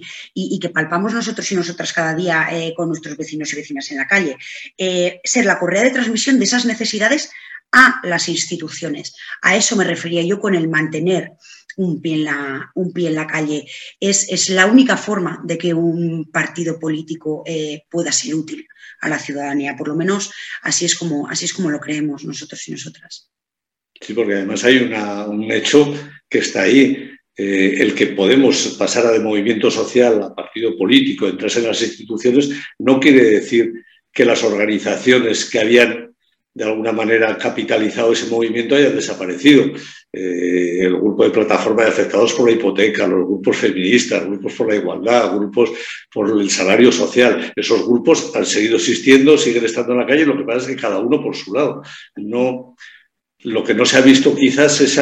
que 0.60 0.70
palpamos 0.70 1.14
nosotros 1.14 1.52
y 1.52 1.54
nosotras 1.54 1.92
cada 1.92 2.12
día 2.12 2.48
eh, 2.50 2.74
con 2.76 2.88
nuestros 2.88 3.16
vecinos 3.16 3.52
y 3.52 3.56
vecinas 3.56 3.88
en 3.92 3.98
la 3.98 4.08
calle. 4.08 4.36
Eh, 4.76 5.20
ser 5.22 5.44
la 5.44 5.60
correa 5.60 5.84
de 5.84 5.92
transmisión 5.92 6.40
de 6.40 6.44
esas 6.44 6.64
necesidades 6.64 7.30
a 7.70 8.00
las 8.02 8.28
instituciones. 8.28 9.14
A 9.42 9.56
eso 9.56 9.76
me 9.76 9.84
refería 9.84 10.22
yo 10.22 10.40
con 10.40 10.56
el 10.56 10.68
mantener 10.68 11.34
un 11.78 12.00
pie 12.00 12.14
en 12.14 12.24
la, 12.24 12.70
un 12.74 12.92
pie 12.92 13.08
en 13.08 13.14
la 13.14 13.26
calle. 13.26 13.66
Es, 14.00 14.50
la 14.50 14.66
única 14.66 14.96
forma 14.96 15.40
de 15.44 15.56
que 15.56 15.72
un 15.72 16.30
partido 16.30 16.78
político 16.78 17.42
eh, 17.46 17.82
pueda 17.90 18.12
ser 18.12 18.34
útil 18.34 18.66
a 19.00 19.08
la 19.08 19.18
ciudadanía. 19.18 19.76
Por 19.76 19.88
lo 19.88 19.96
menos 19.96 20.30
así 20.62 20.84
es 20.84 20.96
como, 20.96 21.28
así 21.28 21.44
es 21.44 21.52
como 21.52 21.70
lo 21.70 21.80
creemos 21.80 22.24
nosotros 22.24 22.66
y 22.68 22.72
nosotras. 22.72 23.30
Sí, 24.00 24.12
porque 24.12 24.34
además 24.34 24.64
hay 24.64 24.78
un 24.78 25.50
hecho 25.50 25.94
que 26.28 26.38
está 26.38 26.62
ahí. 26.62 27.10
Eh, 27.36 27.76
el 27.78 27.94
que 27.94 28.08
podemos 28.08 28.74
pasar 28.76 29.12
de 29.12 29.20
movimiento 29.20 29.70
social 29.70 30.20
a 30.20 30.34
partido 30.34 30.76
político, 30.76 31.28
entrarse 31.28 31.60
en 31.60 31.68
las 31.68 31.80
instituciones, 31.80 32.50
no 32.80 32.98
quiere 32.98 33.22
decir 33.22 33.72
que 34.12 34.24
las 34.24 34.42
organizaciones 34.42 35.48
que 35.48 35.60
habían 35.60 36.07
de 36.58 36.64
alguna 36.64 36.90
manera 36.90 37.38
capitalizado 37.38 38.12
ese 38.12 38.26
movimiento 38.26 38.74
hayan 38.74 38.96
desaparecido. 38.96 39.64
Eh, 40.12 40.78
el 40.80 40.96
grupo 40.96 41.22
de 41.22 41.30
plataforma 41.30 41.84
de 41.84 41.90
afectados 41.90 42.32
por 42.34 42.48
la 42.48 42.56
hipoteca, 42.56 43.06
los 43.06 43.24
grupos 43.28 43.58
feministas, 43.58 44.26
grupos 44.26 44.54
por 44.54 44.68
la 44.68 44.74
igualdad, 44.74 45.36
grupos 45.36 45.70
por 46.12 46.28
el 46.28 46.50
salario 46.50 46.90
social, 46.90 47.52
esos 47.54 47.86
grupos 47.86 48.34
han 48.34 48.44
seguido 48.44 48.74
existiendo, 48.76 49.38
siguen 49.38 49.66
estando 49.66 49.92
en 49.92 50.00
la 50.00 50.06
calle, 50.06 50.26
lo 50.26 50.36
que 50.36 50.42
pasa 50.42 50.58
es 50.58 50.66
que 50.66 50.82
cada 50.82 50.98
uno 50.98 51.22
por 51.22 51.36
su 51.36 51.54
lado. 51.54 51.82
No, 52.16 52.74
lo 53.44 53.62
que 53.62 53.74
no 53.74 53.86
se 53.86 53.98
ha 53.98 54.00
visto 54.00 54.34
quizás 54.34 54.80
es 54.80 54.98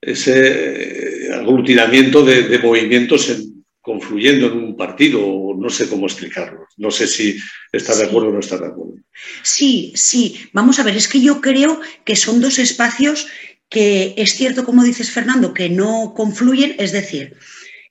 ese 0.00 1.28
aglutinamiento 1.34 2.24
de, 2.24 2.58
movimientos 2.58 3.36
confluyendo 3.82 4.46
en 4.46 4.58
un 4.58 4.76
partido, 4.76 5.20
no 5.58 5.68
sé 5.68 5.90
cómo 5.90 6.06
explicarlo. 6.06 6.66
No 6.78 6.90
sé 6.90 7.06
si 7.06 7.36
está 7.70 7.94
de 7.94 8.04
acuerdo 8.04 8.30
o 8.30 8.32
no 8.32 8.40
está 8.40 8.56
de 8.56 8.68
acuerdo. 8.68 8.95
Sí, 9.42 9.92
sí. 9.94 10.48
Vamos 10.52 10.78
a 10.78 10.82
ver, 10.82 10.96
es 10.96 11.08
que 11.08 11.20
yo 11.20 11.40
creo 11.40 11.80
que 12.04 12.16
son 12.16 12.40
dos 12.40 12.58
espacios 12.58 13.26
que 13.68 14.14
es 14.16 14.34
cierto, 14.34 14.64
como 14.64 14.84
dices 14.84 15.10
Fernando, 15.10 15.52
que 15.52 15.68
no 15.68 16.14
confluyen, 16.14 16.76
es 16.78 16.92
decir, 16.92 17.36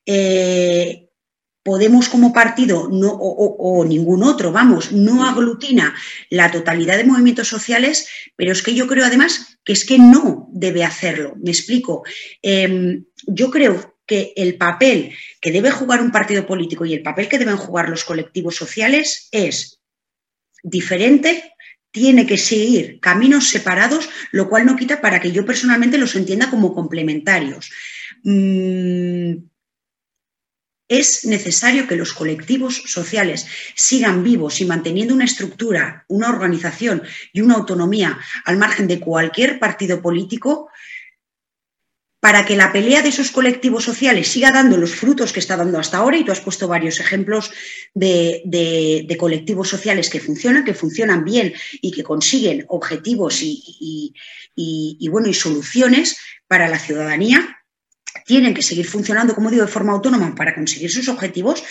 eh, 0.06 1.06
Podemos 1.66 2.10
como 2.10 2.32
partido 2.32 2.90
no, 2.92 3.12
o, 3.12 3.84
ningún 3.86 4.22
otro, 4.22 4.52
vamos, 4.52 4.92
no 4.92 5.26
aglutina 5.26 5.96
la 6.30 6.52
totalidad 6.52 6.96
de 6.96 7.06
movimientos 7.06 7.48
sociales, 7.48 8.08
pero 8.36 8.52
es 8.52 8.62
que 8.62 8.76
yo 8.76 8.86
creo 8.86 9.04
además 9.04 9.58
que 9.64 9.74
es 9.74 9.84
que 9.84 9.98
no 9.98 10.48
debe 10.52 10.84
hacerlo. 10.84 11.34
Me 11.42 11.50
explico. 11.50 12.04
Em, 12.44 13.06
yo 13.26 13.50
creo 13.50 13.98
que 14.06 14.32
el 14.36 14.58
papel 14.58 15.14
que 15.42 15.52
debe 15.52 15.72
jugar 15.72 16.04
un 16.04 16.12
partido 16.12 16.46
político 16.46 16.86
y 16.86 16.94
el 16.94 17.02
papel 17.02 17.28
que 17.28 17.40
deben 17.40 17.58
jugar 17.58 17.90
los 17.90 18.06
colectivos 18.06 18.56
sociales 18.56 19.28
es 19.32 19.80
diferente 20.66 21.54
tiene 21.92 22.26
que 22.26 22.38
seguir 22.38 23.00
caminos 23.00 23.48
separados, 23.48 24.10
lo 24.32 24.50
cual 24.50 24.66
no 24.66 24.76
quita 24.76 25.00
para 25.00 25.22
que 25.22 25.32
yo 25.32 25.46
personalmente 25.46 25.98
los 25.98 26.16
entienda 26.16 26.50
como 26.50 26.74
complementarios. 26.74 27.72
Mm, 28.24 29.36
es 30.88 31.26
necesario 31.26 31.88
que 31.88 31.96
los 31.96 32.14
colectivos 32.14 32.84
sociales 32.86 33.48
sigan 33.76 34.24
vivos 34.24 34.60
y 34.62 34.66
manteniendo 34.66 35.14
una 35.14 35.26
estructura, 35.26 36.06
una 36.08 36.30
organización 36.30 37.02
y 37.32 37.42
una 37.42 37.56
autonomía 37.56 38.20
al 38.44 38.58
margen 38.58 38.88
de 38.88 39.00
cualquier 39.00 39.58
partido 39.58 40.02
político 40.02 40.70
para 42.26 42.44
que 42.44 42.56
la 42.56 42.74
pelea 42.74 43.04
de 43.04 43.10
esos 43.10 43.30
colectivos 43.30 43.84
sociales 43.84 44.28
siga 44.28 44.52
dando 44.52 44.78
los 44.78 44.96
frutos 44.96 45.32
que 45.32 45.40
está 45.40 45.56
dando 45.56 45.78
hasta 45.78 45.98
ahora, 45.98 46.18
y 46.18 46.26
tú 46.26 46.32
has 46.32 46.42
puesto 46.42 46.68
varios 46.68 47.00
ejemplos 47.00 47.52
de, 47.94 49.16
colectivos 49.20 49.70
sociales 49.70 50.10
que 50.10 50.20
funcionan, 50.20 50.66
que 50.66 50.74
funcionan 50.74 51.24
bien 51.24 51.54
y 51.84 51.92
que 51.92 52.02
consiguen 52.02 52.66
objetivos 52.68 53.44
y, 53.44 54.12
bueno, 55.12 55.28
y 55.28 55.36
soluciones 55.36 56.18
para 56.48 56.68
la 56.68 56.80
ciudadanía, 56.80 57.60
tienen 58.26 58.56
que 58.56 58.64
seguir 58.64 58.88
funcionando, 58.88 59.36
como 59.36 59.52
digo, 59.52 59.64
de 59.64 59.72
forma 59.72 59.94
autónoma 59.94 60.34
para 60.34 60.56
conseguir 60.56 60.90
sus 60.90 61.08
objetivos 61.10 61.64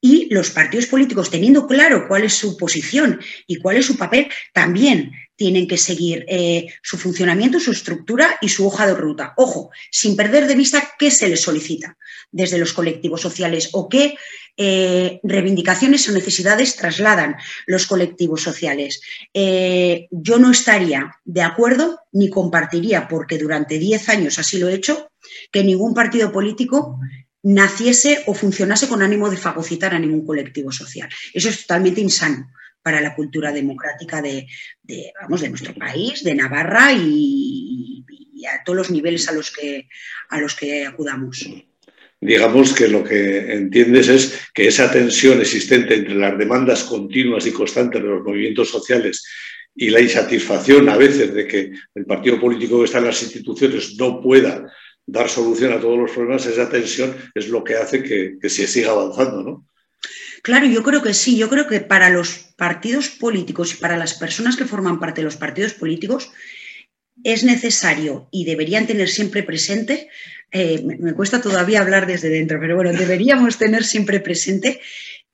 y 0.00 0.32
los 0.32 0.50
partidos 0.50 0.86
políticos, 0.86 1.30
teniendo 1.30 1.66
claro 1.66 2.06
cuál 2.06 2.24
es 2.24 2.34
su 2.34 2.56
posición 2.56 3.20
y 3.46 3.56
cuál 3.56 3.76
es 3.78 3.86
su 3.86 3.96
papel, 3.96 4.28
también 4.52 5.12
tienen 5.34 5.68
que 5.68 5.76
seguir 5.76 6.24
eh, 6.28 6.66
su 6.82 6.98
funcionamiento, 6.98 7.60
su 7.60 7.70
estructura 7.70 8.38
y 8.40 8.48
su 8.48 8.66
hoja 8.66 8.86
de 8.86 8.94
ruta. 8.94 9.34
Ojo, 9.36 9.70
sin 9.90 10.16
perder 10.16 10.46
de 10.46 10.56
vista 10.56 10.92
qué 10.98 11.10
se 11.10 11.28
les 11.28 11.42
solicita 11.42 11.96
desde 12.30 12.58
los 12.58 12.72
colectivos 12.72 13.20
sociales 13.20 13.70
o 13.72 13.88
qué 13.88 14.16
eh, 14.56 15.20
reivindicaciones 15.22 16.08
o 16.08 16.12
necesidades 16.12 16.74
trasladan 16.74 17.36
los 17.66 17.86
colectivos 17.86 18.42
sociales. 18.42 19.00
Eh, 19.32 20.08
yo 20.10 20.38
no 20.38 20.50
estaría 20.50 21.12
de 21.24 21.42
acuerdo 21.42 22.00
ni 22.10 22.28
compartiría, 22.28 23.06
porque 23.06 23.38
durante 23.38 23.78
10 23.78 24.08
años 24.08 24.38
así 24.40 24.58
lo 24.58 24.68
he 24.68 24.74
hecho, 24.74 25.12
que 25.52 25.62
ningún 25.62 25.94
partido 25.94 26.32
político 26.32 26.98
naciese 27.48 28.24
o 28.26 28.34
funcionase 28.34 28.88
con 28.88 29.00
ánimo 29.00 29.30
de 29.30 29.40
fagocitar 29.40 29.94
a 29.94 29.98
ningún 29.98 30.26
colectivo 30.26 30.70
social. 30.70 31.08
Eso 31.32 31.48
es 31.48 31.62
totalmente 31.62 32.00
insano 32.00 32.52
para 32.82 33.00
la 33.00 33.14
cultura 33.14 33.52
democrática 33.52 34.20
de, 34.20 34.46
vamos, 35.22 35.40
de 35.40 35.48
nuestro 35.48 35.74
país, 35.74 36.22
de 36.22 36.34
Navarra 36.34 36.92
y, 36.92 38.04
a 38.46 38.62
todos 38.64 38.76
los 38.76 38.90
niveles 38.90 39.28
a 39.28 39.32
los 39.32 39.50
que, 39.50 39.88
a 40.28 40.40
los 40.40 40.54
que 40.54 40.86
acudamos. 40.86 41.44
Digamos 42.20 42.72
que 42.72 42.88
lo 42.88 43.02
que 43.02 43.52
entiendes 43.52 44.08
es 44.08 44.40
que 44.54 44.68
esa 44.68 44.90
tensión 44.90 45.40
existente 45.40 45.94
entre 45.94 46.14
las 46.14 46.36
demandas 46.38 46.84
continuas 46.84 47.46
y 47.46 47.52
constantes 47.52 48.02
de 48.02 48.08
los 48.08 48.22
movimientos 48.22 48.70
sociales 48.70 49.24
y 49.74 49.90
la 49.90 50.00
insatisfacción 50.00 50.88
a 50.88 50.96
veces 50.96 51.32
de 51.34 51.46
que 51.46 51.72
el 51.94 52.04
partido 52.04 52.40
político 52.40 52.78
que 52.78 52.86
está 52.86 52.98
en 52.98 53.06
las 53.06 53.22
instituciones 53.22 53.96
no 53.96 54.20
pueda 54.20 54.70
dar 55.08 55.28
solución 55.28 55.72
a 55.72 55.80
todos 55.80 55.98
los 55.98 56.10
problemas, 56.10 56.44
esa 56.44 56.68
tensión 56.68 57.16
es 57.34 57.48
lo 57.48 57.64
que 57.64 57.76
hace 57.76 58.02
que, 58.02 58.48
se 58.48 58.66
siga 58.66 58.90
avanzando, 58.90 59.42
¿no? 59.42 59.66
Claro, 60.42 60.66
yo 60.66 60.82
creo 60.82 61.02
que 61.02 61.14
sí. 61.14 61.36
Yo 61.36 61.48
creo 61.48 61.66
que 61.66 61.80
para 61.80 62.10
los 62.10 62.52
partidos 62.56 63.08
políticos 63.08 63.72
y 63.72 63.76
para 63.78 63.96
las 63.96 64.14
personas 64.14 64.56
que 64.56 64.66
forman 64.66 65.00
parte 65.00 65.22
de 65.22 65.24
los 65.24 65.36
partidos 65.36 65.72
políticos 65.72 66.30
es 67.24 67.42
necesario 67.42 68.28
y 68.30 68.44
deberían 68.44 68.86
tener 68.86 69.08
siempre 69.08 69.42
presente, 69.42 70.08
eh, 70.52 70.82
me, 70.84 71.14
cuesta 71.14 71.40
todavía 71.40 71.80
hablar 71.80 72.06
desde 72.06 72.28
dentro, 72.28 72.60
pero 72.60 72.76
bueno, 72.76 72.92
deberíamos 72.92 73.58
tener 73.58 73.84
siempre 73.84 74.20
presente 74.20 74.80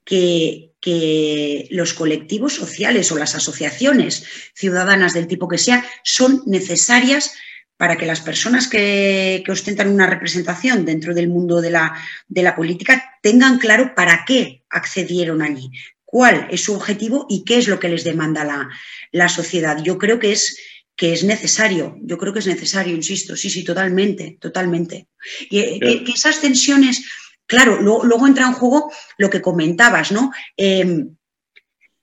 que, 0.05 0.71
que, 0.81 1.67
los 1.71 1.93
colectivos 1.95 2.55
sociales 2.55 3.11
o 3.13 3.19
las 3.19 3.35
asociaciones 3.35 4.25
ciudadanas 4.55 5.15
del 5.15 5.27
tipo 5.27 5.49
que 5.49 5.59
sea 5.59 5.85
son 6.05 6.43
necesarias 6.47 7.35
para 7.77 7.97
que 7.97 8.07
las 8.07 8.21
personas 8.21 8.69
que, 8.69 9.43
ostentan 9.49 9.89
una 9.89 10.07
representación 10.07 10.85
dentro 10.85 11.15
del 11.15 11.29
mundo 11.29 11.61
de 11.61 11.71
la, 11.71 11.95
de 12.29 12.43
la 12.43 12.55
política 12.55 13.19
tengan 13.23 13.59
claro 13.59 13.95
para 13.95 14.25
qué 14.27 14.63
accedieron 14.71 15.43
allí, 15.43 15.71
cuál 16.05 16.47
es 16.51 16.63
su 16.63 16.75
objetivo 16.75 17.27
y 17.29 17.45
qué 17.45 17.59
es 17.59 17.69
lo 17.69 17.81
que 17.81 17.89
les 17.89 18.05
demanda 18.05 18.71
la, 19.11 19.29
sociedad. 19.29 19.83
Yo 19.83 19.99
creo 19.99 20.19
que 20.19 20.33
es, 20.33 20.59
que 20.97 21.13
es 21.13 21.25
necesario, 21.25 21.97
yo 22.03 22.19
creo 22.19 22.33
que 22.33 22.39
es 22.39 22.47
necesario, 22.47 22.95
insisto, 22.95 23.37
sí, 23.37 23.51
sí, 23.51 23.65
totalmente, 23.65 24.39
totalmente. 24.41 25.09
Y 25.51 25.59
eh, 25.59 25.81
que, 25.81 26.13
esas 26.13 26.41
tensiones, 26.41 27.05
claro, 27.47 27.81
luego, 27.81 28.27
entra 28.27 28.47
en 28.47 28.53
juego 28.53 28.93
lo 29.19 29.31
que 29.31 29.43
comentabas, 29.43 30.13
¿no? 30.13 30.33
Em, 30.57 31.17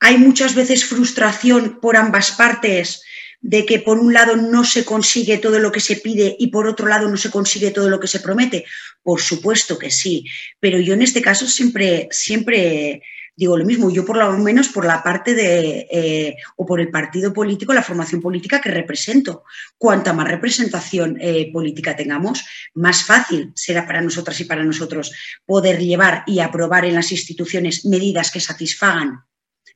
hay 0.02 0.18
muchas 0.18 0.56
veces 0.56 0.84
frustración 0.84 1.80
por 1.80 1.96
ambas 1.96 2.32
partes 2.32 3.04
de 3.42 3.66
que 3.66 3.80
por 3.80 4.00
un 4.00 4.14
lado 4.14 4.36
no 4.36 4.64
se 4.64 4.86
consigue 4.86 5.38
todo 5.38 5.60
lo 5.60 5.72
que 5.72 5.80
se 5.80 5.98
pide 5.98 6.36
y 6.40 6.48
por 6.48 6.68
otro 6.68 6.88
lado 6.88 7.10
no 7.10 7.18
se 7.18 7.32
consigue 7.32 7.72
todo 7.72 7.90
lo 7.90 8.00
que 8.00 8.08
se 8.08 8.20
promete? 8.20 8.66
Por 9.04 9.20
supuesto 9.20 9.78
que 9.78 9.92
sí, 9.92 10.26
pero 10.60 10.80
yo 10.80 10.94
en 10.94 11.02
este 11.02 11.22
caso 11.22 11.48
siempre, 11.48 12.08
siempre 12.12 13.02
digo 13.36 13.58
lo 13.58 13.66
mismo, 13.66 13.90
yo 13.90 14.06
por 14.06 14.18
lo 14.18 14.38
menos 14.38 14.70
por 14.70 14.86
la 14.86 15.02
parte 15.02 15.34
de, 15.34 15.88
eh, 15.92 16.36
o 16.58 16.66
por 16.66 16.80
el 16.80 16.92
partido 16.92 17.34
político, 17.34 17.74
la 17.74 17.82
formación 17.82 18.22
política 18.22 18.62
que 18.62 18.70
represento. 18.70 19.44
Cuanta 19.78 20.14
más 20.14 20.28
representación 20.28 21.18
eh, 21.20 21.50
política 21.52 21.96
tengamos, 21.96 22.46
más 22.76 23.04
fácil 23.04 23.52
será 23.56 23.88
para 23.88 24.02
nosotras 24.02 24.40
y 24.42 24.46
para 24.46 24.64
nosotros 24.64 25.12
poder 25.46 25.80
llevar 25.80 26.24
y 26.28 26.40
aprobar 26.40 26.86
en 26.86 26.94
las 26.96 27.12
instituciones 27.12 27.86
medidas 27.86 28.30
que 28.30 28.40
satisfagan 28.40 29.24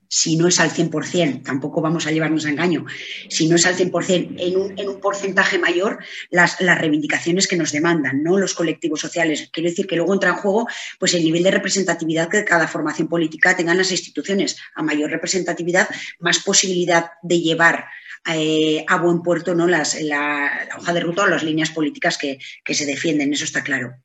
si 0.07 0.35
no 0.35 0.47
es 0.47 0.59
al 0.59 0.71
100%, 0.71 1.43
tampoco 1.43 1.81
vamos 1.81 2.07
a 2.07 2.11
llevarnos 2.11 2.45
a 2.45 2.49
engaño, 2.49 2.85
si 3.29 3.47
no 3.47 3.55
es 3.55 3.65
al 3.65 3.75
100% 3.75 4.35
en 4.37 4.55
un, 4.55 4.79
en 4.79 4.89
un 4.89 4.99
porcentaje 4.99 5.59
mayor 5.59 5.99
las, 6.29 6.61
las, 6.61 6.79
reivindicaciones 6.79 7.47
que 7.47 7.55
nos 7.55 7.71
demandan, 7.71 8.23
¿no? 8.23 8.37
Los 8.37 8.53
colectivos 8.53 9.01
sociales. 9.01 9.49
Quiero 9.51 9.69
decir 9.69 9.87
que 9.87 9.95
luego 9.95 10.13
entra 10.13 10.29
en 10.29 10.35
juego 10.35 10.67
pues, 10.99 11.13
el 11.13 11.23
nivel 11.23 11.43
de 11.43 11.51
representatividad 11.51 12.29
que 12.29 12.45
cada 12.45 12.67
formación 12.67 13.07
política 13.07 13.55
tenga 13.55 13.71
en 13.71 13.79
las 13.79 13.91
instituciones. 13.91 14.57
A 14.75 14.83
mayor 14.83 15.09
representatividad, 15.09 15.89
más 16.19 16.39
posibilidad 16.39 17.11
de 17.23 17.41
llevar 17.41 17.85
eh, 18.33 18.83
a 18.87 18.97
buen 18.97 19.21
puerto 19.21 19.53
¿no? 19.53 19.67
Las, 19.67 19.99
la, 20.01 20.65
la, 20.69 20.77
hoja 20.77 20.93
de 20.93 20.99
ruta 20.99 21.23
o 21.23 21.27
las 21.27 21.43
líneas 21.43 21.71
políticas 21.71 22.17
que, 22.17 22.39
que 22.63 22.73
se 22.73 22.85
defienden, 22.85 23.33
eso 23.33 23.43
está 23.43 23.63
claro 23.63 24.04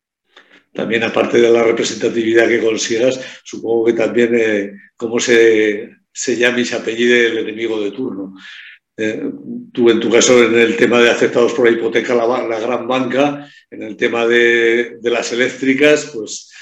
también 0.73 1.03
aparte 1.03 1.41
de 1.41 1.51
la 1.51 1.63
representatividad 1.63 2.49
que 2.49 2.61
consigas, 2.61 3.21
supongo 3.45 3.87
que 3.87 3.93
también 3.95 4.35
eh, 4.35 4.73
cómo 4.97 5.19
se, 5.19 5.91
se 6.13 6.37
llama 6.37 6.61
y 6.61 6.65
se 6.65 6.77
apellide 6.77 7.27
el 7.27 7.39
enemigo 7.39 7.81
de 7.81 7.91
turno. 7.91 8.35
Eh, 8.97 9.31
tú 9.73 9.89
en 9.89 9.99
tu 9.99 10.11
caso 10.11 10.45
en 10.45 10.59
el 10.59 10.77
tema 10.77 11.01
de 11.01 11.11
afectados 11.11 11.55
por 11.55 11.65
la 11.65 11.77
hipoteca, 11.77 12.15
la, 12.15 12.61
gran 12.61 12.87
banca, 12.87 13.49
en 13.71 13.83
el 13.83 13.97
tema 13.97 14.27
de, 14.27 14.99
las 15.03 15.33
eléctricas, 15.33 16.11
pues 16.13 16.53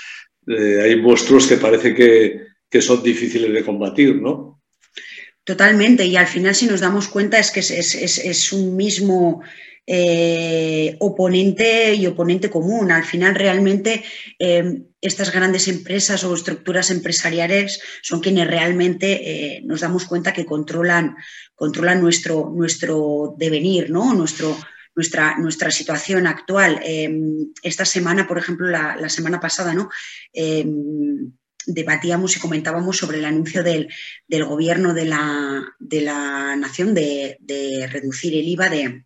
eh, 0.46 0.80
hay 0.82 1.00
monstruos 1.00 1.48
que 1.48 1.56
parece 1.56 1.94
que, 1.94 2.80
son 2.80 3.02
difíciles 3.02 3.52
de 3.52 3.64
combatir, 3.64 4.14
¿no? 4.14 4.57
Totalmente, 5.48 6.04
y 6.04 6.14
al 6.14 6.26
final 6.26 6.54
si 6.54 6.66
nos 6.66 6.80
damos 6.80 7.08
cuenta 7.08 7.38
es 7.38 7.50
que 7.50 7.60
es, 7.60 7.70
es, 7.70 8.18
es 8.18 8.52
un 8.52 8.76
mismo 8.76 9.40
eh, 9.86 10.94
oponente 10.98 11.94
y 11.94 12.06
oponente 12.06 12.50
común. 12.50 12.92
Al 12.92 13.04
final, 13.04 13.34
realmente, 13.34 14.04
eh, 14.38 14.82
estas 15.00 15.32
grandes 15.32 15.66
empresas 15.66 16.22
o 16.24 16.34
estructuras 16.34 16.90
empresariales 16.90 17.80
son 18.02 18.20
quienes 18.20 18.46
realmente 18.46 19.06
eh, 19.56 19.62
nos 19.64 19.80
damos 19.80 20.04
cuenta 20.04 20.34
que 20.34 20.44
controlan, 20.44 21.16
controlan 21.54 22.02
nuestro, 22.02 22.52
nuestro 22.54 23.34
devenir, 23.38 23.88
¿no? 23.88 24.12
nuestro, 24.12 24.54
nuestra, 24.94 25.38
nuestra 25.38 25.70
situación 25.70 26.26
actual. 26.26 26.78
Esta 27.62 27.86
semana, 27.86 28.28
por 28.28 28.36
ejemplo, 28.36 28.68
la, 28.68 28.96
la 28.96 29.08
semana 29.08 29.40
pasada, 29.40 29.72
¿no? 29.72 29.88
Debatíamos 31.70 32.36
y 32.36 32.40
comentábamos 32.40 32.96
sobre 32.96 33.18
el 33.18 33.26
anuncio 33.26 33.62
del, 33.62 33.88
del 34.26 34.44
gobierno 34.44 34.94
de 34.94 35.04
la, 35.04 35.64
de 35.78 36.00
la 36.00 36.56
nación 36.56 36.94
de, 36.94 37.36
de 37.40 37.86
reducir 37.86 38.34
el 38.34 38.48
IVA 38.48 38.68
de, 38.70 39.04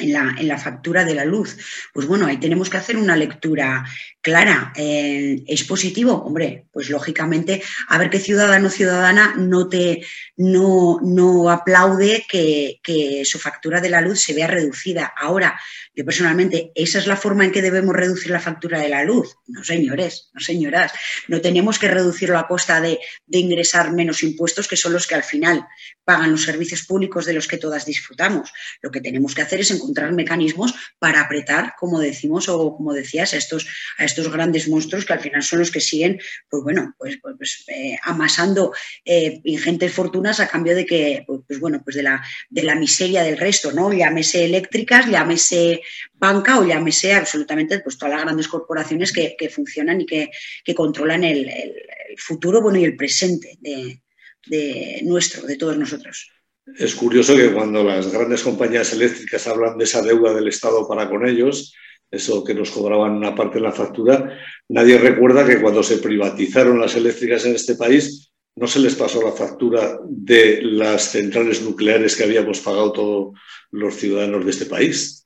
en 0.00 0.12
la, 0.12 0.34
en 0.38 0.48
la, 0.48 0.58
factura 0.58 1.04
de 1.04 1.14
la 1.14 1.24
luz. 1.24 1.56
Pues 1.92 2.06
bueno, 2.06 2.26
ahí 2.26 2.38
tenemos 2.38 2.70
que 2.70 2.76
hacer 2.78 2.96
una 2.96 3.16
lectura 3.16 3.84
clara. 4.28 4.74
Eh, 4.76 5.42
¿Es 5.46 5.64
positivo? 5.64 6.12
Hombre, 6.12 6.66
pues 6.70 6.90
lógicamente, 6.90 7.62
a 7.88 7.96
ver 7.96 8.10
qué 8.10 8.20
ciudadano 8.20 8.68
o 8.68 8.70
ciudadana 8.70 9.34
no, 9.38 9.70
te, 9.70 10.04
no, 10.36 11.00
no 11.02 11.50
aplaude 11.50 12.26
que, 12.28 12.78
que, 12.82 13.24
su 13.24 13.38
factura 13.38 13.80
de 13.80 13.88
la 13.88 14.02
luz 14.02 14.20
se 14.20 14.34
vea 14.34 14.46
reducida. 14.46 15.14
Ahora, 15.16 15.58
yo 15.94 16.04
personalmente, 16.04 16.72
¿esa 16.74 16.98
es 16.98 17.06
la 17.06 17.16
forma 17.16 17.44
en 17.46 17.52
que 17.52 17.62
debemos 17.62 17.96
reducir 17.96 18.30
la 18.30 18.38
factura 18.38 18.78
de 18.80 18.90
la 18.90 19.02
luz? 19.02 19.34
No, 19.46 19.64
señores, 19.64 20.30
no, 20.34 20.40
señoras. 20.40 20.92
No 21.26 21.40
tenemos 21.40 21.78
que 21.78 21.88
reducirlo 21.88 22.38
a 22.38 22.46
costa 22.46 22.82
de, 22.82 22.98
de 23.26 23.38
ingresar 23.38 23.92
menos 23.92 24.22
impuestos, 24.22 24.68
que 24.68 24.76
son 24.76 24.92
los 24.92 25.06
que 25.06 25.14
al 25.14 25.24
final 25.24 25.66
pagan 26.04 26.30
los 26.30 26.44
servicios 26.44 26.84
públicos 26.86 27.26
de 27.26 27.32
los 27.32 27.46
que 27.48 27.58
todas 27.58 27.84
disfrutamos. 27.84 28.50
Lo 28.80 28.90
que 28.90 29.00
tenemos 29.00 29.34
que 29.34 29.42
hacer 29.42 29.60
es 29.60 29.70
encontrar 29.70 30.12
mecanismos 30.12 30.74
para 30.98 31.20
apretar, 31.20 31.74
como 31.78 31.98
decimos 31.98 32.48
o 32.48 32.76
como 32.76 32.92
decías, 32.92 33.34
a 33.34 33.36
estos, 33.36 33.66
a 33.98 34.04
estos 34.04 34.17
grandes 34.26 34.68
monstruos 34.68 35.04
que 35.04 35.12
al 35.12 35.20
final 35.20 35.42
son 35.42 35.60
los 35.60 35.70
que 35.70 35.80
siguen, 35.80 36.20
pues 36.48 36.62
bueno, 36.62 36.94
pues, 36.98 37.18
pues, 37.22 37.36
pues 37.36 37.64
eh, 37.68 37.96
amasando 38.02 38.72
eh, 39.04 39.40
ingentes 39.44 39.92
fortunas 39.92 40.40
a 40.40 40.48
cambio 40.48 40.74
de 40.74 40.84
que, 40.84 41.24
pues, 41.26 41.40
pues, 41.46 41.60
bueno, 41.60 41.80
pues 41.84 41.96
de 41.96 42.02
la, 42.02 42.24
de 42.50 42.62
la 42.62 42.74
miseria 42.74 43.22
del 43.22 43.38
resto, 43.38 43.72
¿no? 43.72 43.92
Llámese 43.92 44.44
eléctricas, 44.44 45.06
llámese 45.08 45.82
banca 46.14 46.58
o 46.58 46.66
llámese 46.66 47.12
absolutamente 47.12 47.78
pues, 47.80 47.96
todas 47.96 48.14
las 48.14 48.24
grandes 48.24 48.48
corporaciones 48.48 49.12
que, 49.12 49.36
que 49.38 49.48
funcionan 49.48 50.00
y 50.00 50.06
que, 50.06 50.30
que 50.64 50.74
controlan 50.74 51.24
el, 51.24 51.48
el, 51.48 51.74
el, 52.10 52.18
futuro 52.18 52.60
bueno, 52.60 52.78
y 52.78 52.84
el 52.84 52.96
presente 52.96 53.56
de, 53.60 54.02
de 54.46 55.00
nuestro, 55.04 55.42
de 55.42 55.56
todos 55.56 55.78
nosotros. 55.78 56.30
Es 56.76 56.94
curioso 56.94 57.34
que 57.34 57.52
cuando 57.52 57.82
las 57.82 58.12
grandes 58.12 58.42
compañías 58.42 58.92
eléctricas 58.92 59.46
hablan 59.46 59.78
de 59.78 59.84
esa 59.84 60.02
deuda 60.02 60.34
del 60.34 60.48
Estado 60.48 60.86
para 60.86 61.08
con 61.08 61.26
ellos, 61.26 61.74
eso 62.10 62.42
que 62.42 62.54
nos 62.54 62.70
cobraban 62.70 63.12
una 63.12 63.34
parte 63.34 63.58
en 63.58 63.64
la 63.64 63.72
factura, 63.72 64.38
nadie 64.68 64.98
recuerda 64.98 65.46
que 65.46 65.60
cuando 65.60 65.82
se 65.82 65.98
privatizaron 65.98 66.80
las 66.80 66.96
eléctricas 66.96 67.44
en 67.44 67.54
este 67.54 67.74
país, 67.74 68.32
no 68.56 68.66
se 68.66 68.80
les 68.80 68.94
pasó 68.94 69.22
la 69.22 69.32
factura 69.32 69.98
de 70.04 70.60
las 70.62 71.12
centrales 71.12 71.62
nucleares 71.62 72.16
que 72.16 72.24
habíamos 72.24 72.60
pagado 72.60 72.92
todos 72.92 73.38
los 73.70 73.94
ciudadanos 73.94 74.44
de 74.44 74.50
este 74.50 74.66
país. 74.66 75.24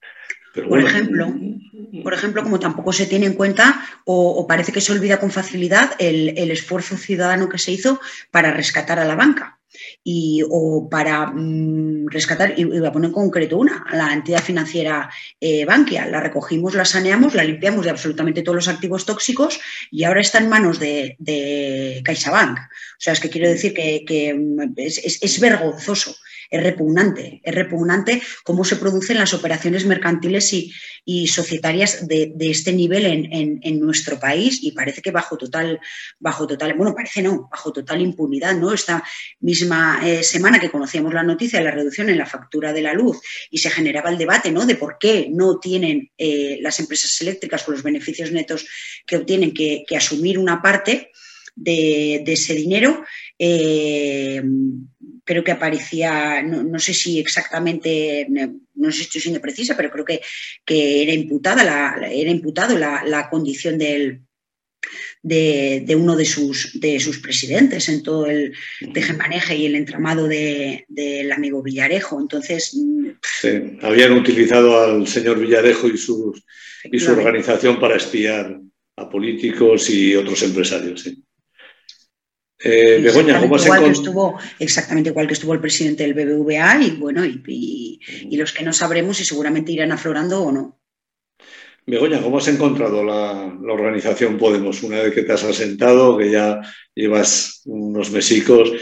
Pero 0.52 0.68
por, 0.68 0.82
bueno, 0.82 0.88
ejemplo, 0.88 1.34
por 2.02 2.12
ejemplo, 2.12 2.42
como 2.42 2.60
tampoco 2.60 2.92
se 2.92 3.06
tiene 3.06 3.26
en 3.26 3.34
cuenta 3.34 3.86
o, 4.04 4.32
o 4.32 4.46
parece 4.46 4.72
que 4.72 4.82
se 4.82 4.92
olvida 4.92 5.18
con 5.18 5.30
facilidad 5.30 5.92
el, 5.98 6.36
el, 6.36 6.50
esfuerzo 6.50 6.98
ciudadano 6.98 7.48
que 7.48 7.58
se 7.58 7.72
hizo 7.72 8.00
para 8.30 8.52
rescatar 8.52 8.98
a 8.98 9.06
la 9.06 9.14
banca 9.14 9.61
y, 10.04 10.42
o 10.48 10.88
para 10.90 11.26
mmm, 11.26 12.08
rescatar, 12.08 12.54
y 12.56 12.64
voy 12.64 12.86
a 12.86 12.92
poner 12.92 13.08
en 13.08 13.14
concreto 13.14 13.58
una, 13.58 13.84
la 13.92 14.12
entidad 14.12 14.42
financiera 14.42 15.10
eh, 15.40 15.64
Bankia. 15.64 16.06
La 16.06 16.20
recogimos, 16.20 16.74
la 16.74 16.84
saneamos, 16.84 17.34
la 17.34 17.44
limpiamos 17.44 17.84
de 17.84 17.90
absolutamente 17.90 18.42
todos 18.42 18.56
los 18.56 18.68
activos 18.68 19.06
tóxicos 19.06 19.60
y 19.90 20.04
ahora 20.04 20.20
está 20.20 20.38
en 20.38 20.48
manos 20.48 20.78
de, 20.78 21.16
de 21.18 22.00
CaixaBank. 22.04 22.58
O 22.58 22.98
sea, 22.98 23.12
es 23.12 23.20
que 23.20 23.30
quiero 23.30 23.48
decir 23.48 23.74
que, 23.74 24.04
que 24.06 24.38
es, 24.76 24.98
es, 24.98 25.22
es 25.22 25.40
vergonzoso 25.40 26.14
es 26.52 26.62
repugnante, 26.62 27.40
es 27.42 27.54
repugnante 27.54 28.22
cómo 28.44 28.62
se 28.62 28.76
producen 28.76 29.18
las 29.18 29.32
operaciones 29.32 29.86
mercantiles 29.86 30.52
y, 30.52 30.70
y 31.02 31.26
societarias 31.26 32.06
de, 32.06 32.30
de, 32.36 32.50
este 32.50 32.74
nivel 32.74 33.06
en, 33.06 33.58
en, 33.62 33.80
nuestro 33.80 34.20
país 34.20 34.62
y 34.62 34.72
parece 34.72 35.00
que 35.00 35.10
bajo 35.10 35.38
total, 35.38 35.80
bajo 36.20 36.46
total, 36.46 36.74
bueno, 36.74 36.94
parece 36.94 37.22
no, 37.22 37.48
bajo 37.50 37.72
total 37.72 38.02
impunidad, 38.02 38.54
¿no? 38.54 38.74
Esta 38.74 39.02
misma 39.40 40.02
eh, 40.04 40.22
semana 40.22 40.60
que 40.60 40.70
conocíamos 40.70 41.14
la 41.14 41.22
noticia 41.22 41.58
de 41.58 41.64
la 41.64 41.70
reducción 41.70 42.10
en 42.10 42.18
la 42.18 42.26
factura 42.26 42.74
de 42.74 42.82
la 42.82 42.92
luz 42.92 43.18
y 43.50 43.56
se 43.56 43.70
generaba 43.70 44.10
el 44.10 44.18
debate, 44.18 44.52
¿no? 44.52 44.66
De 44.66 44.76
por 44.76 44.98
qué 45.00 45.28
no 45.30 45.58
tienen 45.58 46.10
eh, 46.18 46.58
las 46.60 46.78
empresas 46.80 47.18
eléctricas 47.22 47.62
con 47.62 47.74
los 47.74 47.82
beneficios 47.82 48.30
netos 48.30 48.66
que 49.06 49.16
obtienen 49.16 49.54
que, 49.54 49.84
que 49.88 49.96
asumir 49.96 50.38
una 50.38 50.60
parte 50.60 51.12
de, 51.54 52.22
de 52.26 52.32
ese 52.34 52.54
dinero. 52.54 53.04
Eh, 53.38 54.42
creo 55.24 55.44
que 55.44 55.52
aparecía, 55.52 56.42
no, 56.42 56.62
no, 56.62 56.78
sé 56.78 56.94
si 56.94 57.20
exactamente, 57.20 58.26
no 58.74 58.90
sé 58.90 58.98
si 58.98 59.02
estoy 59.02 59.20
siendo 59.20 59.40
precisa, 59.40 59.76
pero 59.76 59.90
creo 59.90 60.04
que, 60.04 60.20
que 60.64 61.02
era 61.02 61.12
imputada, 61.12 61.64
la, 61.64 62.08
era 62.10 62.30
imputado 62.30 62.76
la, 62.78 63.04
la 63.04 63.28
condición 63.30 63.78
del, 63.78 64.22
de, 65.22 65.84
de, 65.86 65.96
uno 65.96 66.16
de 66.16 66.24
sus, 66.24 66.78
de 66.80 66.98
sus 66.98 67.18
presidentes 67.18 67.88
en 67.88 68.02
todo 68.02 68.26
el 68.26 68.52
tejemaneje 68.92 69.56
y 69.56 69.66
el 69.66 69.76
entramado 69.76 70.26
del 70.26 70.84
de, 70.88 71.22
de 71.22 71.32
amigo 71.32 71.62
Villarejo. 71.62 72.20
Entonces. 72.20 72.76
Sí, 73.40 73.78
habían 73.82 74.12
utilizado 74.12 74.82
al 74.82 75.06
señor 75.06 75.38
Villarejo 75.38 75.88
y, 75.88 75.96
sus, 75.96 76.44
y 76.84 76.98
su 76.98 77.12
organización 77.12 77.78
para 77.78 77.96
espiar 77.96 78.60
a 78.96 79.08
políticos 79.08 79.88
y 79.90 80.14
otros 80.16 80.42
empresarios. 80.42 81.02
Sí. 81.02 81.22
Eh, 82.64 83.00
Begoña, 83.02 83.40
¿cómo 83.40 83.58
se 83.58 83.66
igual 83.66 83.84
que 83.84 83.90
estuvo 83.90 84.38
Exactamente 84.58 85.10
igual 85.10 85.26
que 85.26 85.32
estuvo 85.32 85.52
el 85.52 85.60
presidente 85.60 86.04
del 86.04 86.14
BBVA 86.14 86.82
y 86.82 86.90
bueno, 86.92 87.24
y, 87.24 87.42
y, 87.46 88.00
y, 88.30 88.36
los 88.36 88.52
que 88.52 88.64
no 88.64 88.72
sabremos 88.72 89.20
y 89.20 89.24
seguramente 89.24 89.72
irán 89.72 89.90
aflorando 89.90 90.42
o 90.42 90.52
no. 90.52 90.78
Begoña, 91.84 92.22
¿cómo 92.22 92.38
has 92.38 92.46
encontrado 92.46 93.02
la, 93.02 93.52
la, 93.60 93.72
organización 93.72 94.38
Podemos 94.38 94.84
una 94.84 95.02
vez 95.02 95.12
que 95.12 95.24
te 95.24 95.32
has 95.32 95.42
asentado, 95.42 96.16
que 96.16 96.30
ya 96.30 96.60
llevas 96.94 97.62
unos 97.64 98.12
mesicos 98.12 98.72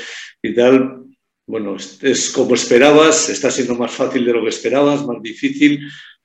y 0.43 0.55
tal? 0.55 1.05
Bueno, 1.47 1.77
es 1.77 2.31
como 2.31 2.55
esperabas, 2.55 3.31
está 3.31 3.51
siendo 3.51 3.75
más 3.77 3.93
fácil 3.93 4.27
de 4.27 4.33
lo 4.35 4.43
que 4.43 4.51
esperabas, 4.51 5.07
más 5.07 5.23
difícil. 5.23 5.81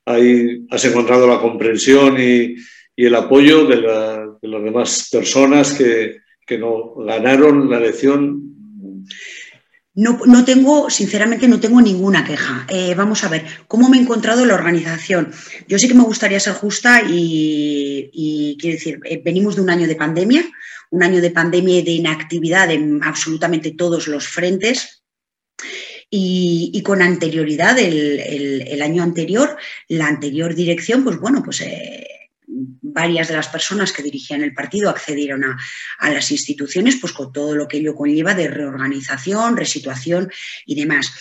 Ahí 0.05 0.65
has 0.69 0.83
encontrado 0.83 1.25
la 1.25 1.39
comprensión 1.39 2.19
y, 2.19 2.55
y 2.95 3.05
el 3.05 3.15
apoyo 3.15 3.65
de, 3.65 3.77
la, 3.77 4.37
de 4.41 4.47
las 4.47 4.63
demás 4.63 5.09
personas 5.09 5.73
que, 5.73 6.24
que 6.45 6.57
no 6.57 6.93
ganaron 6.95 7.69
la 7.69 7.77
elección. 7.77 8.55
No, 9.95 10.19
no, 10.25 10.43
tengo, 10.43 10.89
sinceramente, 10.89 11.47
no 11.47 11.59
tengo 11.59 11.81
ninguna 11.81 12.25
queja. 12.25 12.67
Eh, 12.69 12.93
vamos 12.95 13.23
a 13.23 13.29
ver, 13.29 13.45
¿cómo 13.67 13.87
me 13.87 13.97
he 13.97 14.01
encontrado 14.01 14.45
la 14.45 14.55
organización? 14.55 15.31
Yo 15.67 15.79
sí 15.79 15.87
que 15.87 15.93
me 15.93 16.03
gustaría 16.03 16.39
ser 16.39 16.53
justa 16.53 17.01
y, 17.07 18.57
quiero 18.59 18.75
decir, 18.75 18.99
eh, 19.05 19.21
venimos 19.23 19.55
de 19.55 19.61
un 19.61 19.69
año 19.69 19.87
de 19.87 19.95
pandemia, 19.95 20.43
un 20.91 21.01
año 21.01 21.21
de 21.21 21.31
pandemia 21.31 21.79
y 21.79 21.81
de 21.81 21.91
inactividad 21.91 22.69
en 22.71 23.01
absolutamente 23.03 23.71
todos 23.71 24.07
los 24.07 24.27
frentes. 24.27 25.03
Y, 26.09 26.81
con 26.83 27.01
anterioridad, 27.01 27.77
el, 27.79 28.19
el, 28.19 28.67
el, 28.67 28.81
año 28.81 29.01
anterior, 29.01 29.57
la 29.89 30.07
anterior 30.07 30.53
dirección, 30.53 31.03
pues 31.03 31.19
bueno, 31.19 31.41
pues 31.43 31.61
eh, 31.61 32.07
varias 32.95 33.27
de 33.27 33.35
las 33.35 33.49
personas 33.49 33.91
que 33.91 34.01
dirigían 34.01 34.41
el 34.41 34.53
partido 34.53 34.89
accedieron 34.89 35.43
a, 35.43 36.09
las 36.09 36.31
instituciones, 36.31 36.95
pues 36.95 37.11
con 37.11 37.31
todo 37.33 37.53
lo 37.53 37.67
que 37.67 37.77
ello 37.77 37.93
conlleva 37.93 38.33
de 38.33 38.47
reorganización, 38.47 39.57
resituación 39.57 40.31
y 40.65 40.75
demás. 40.75 41.11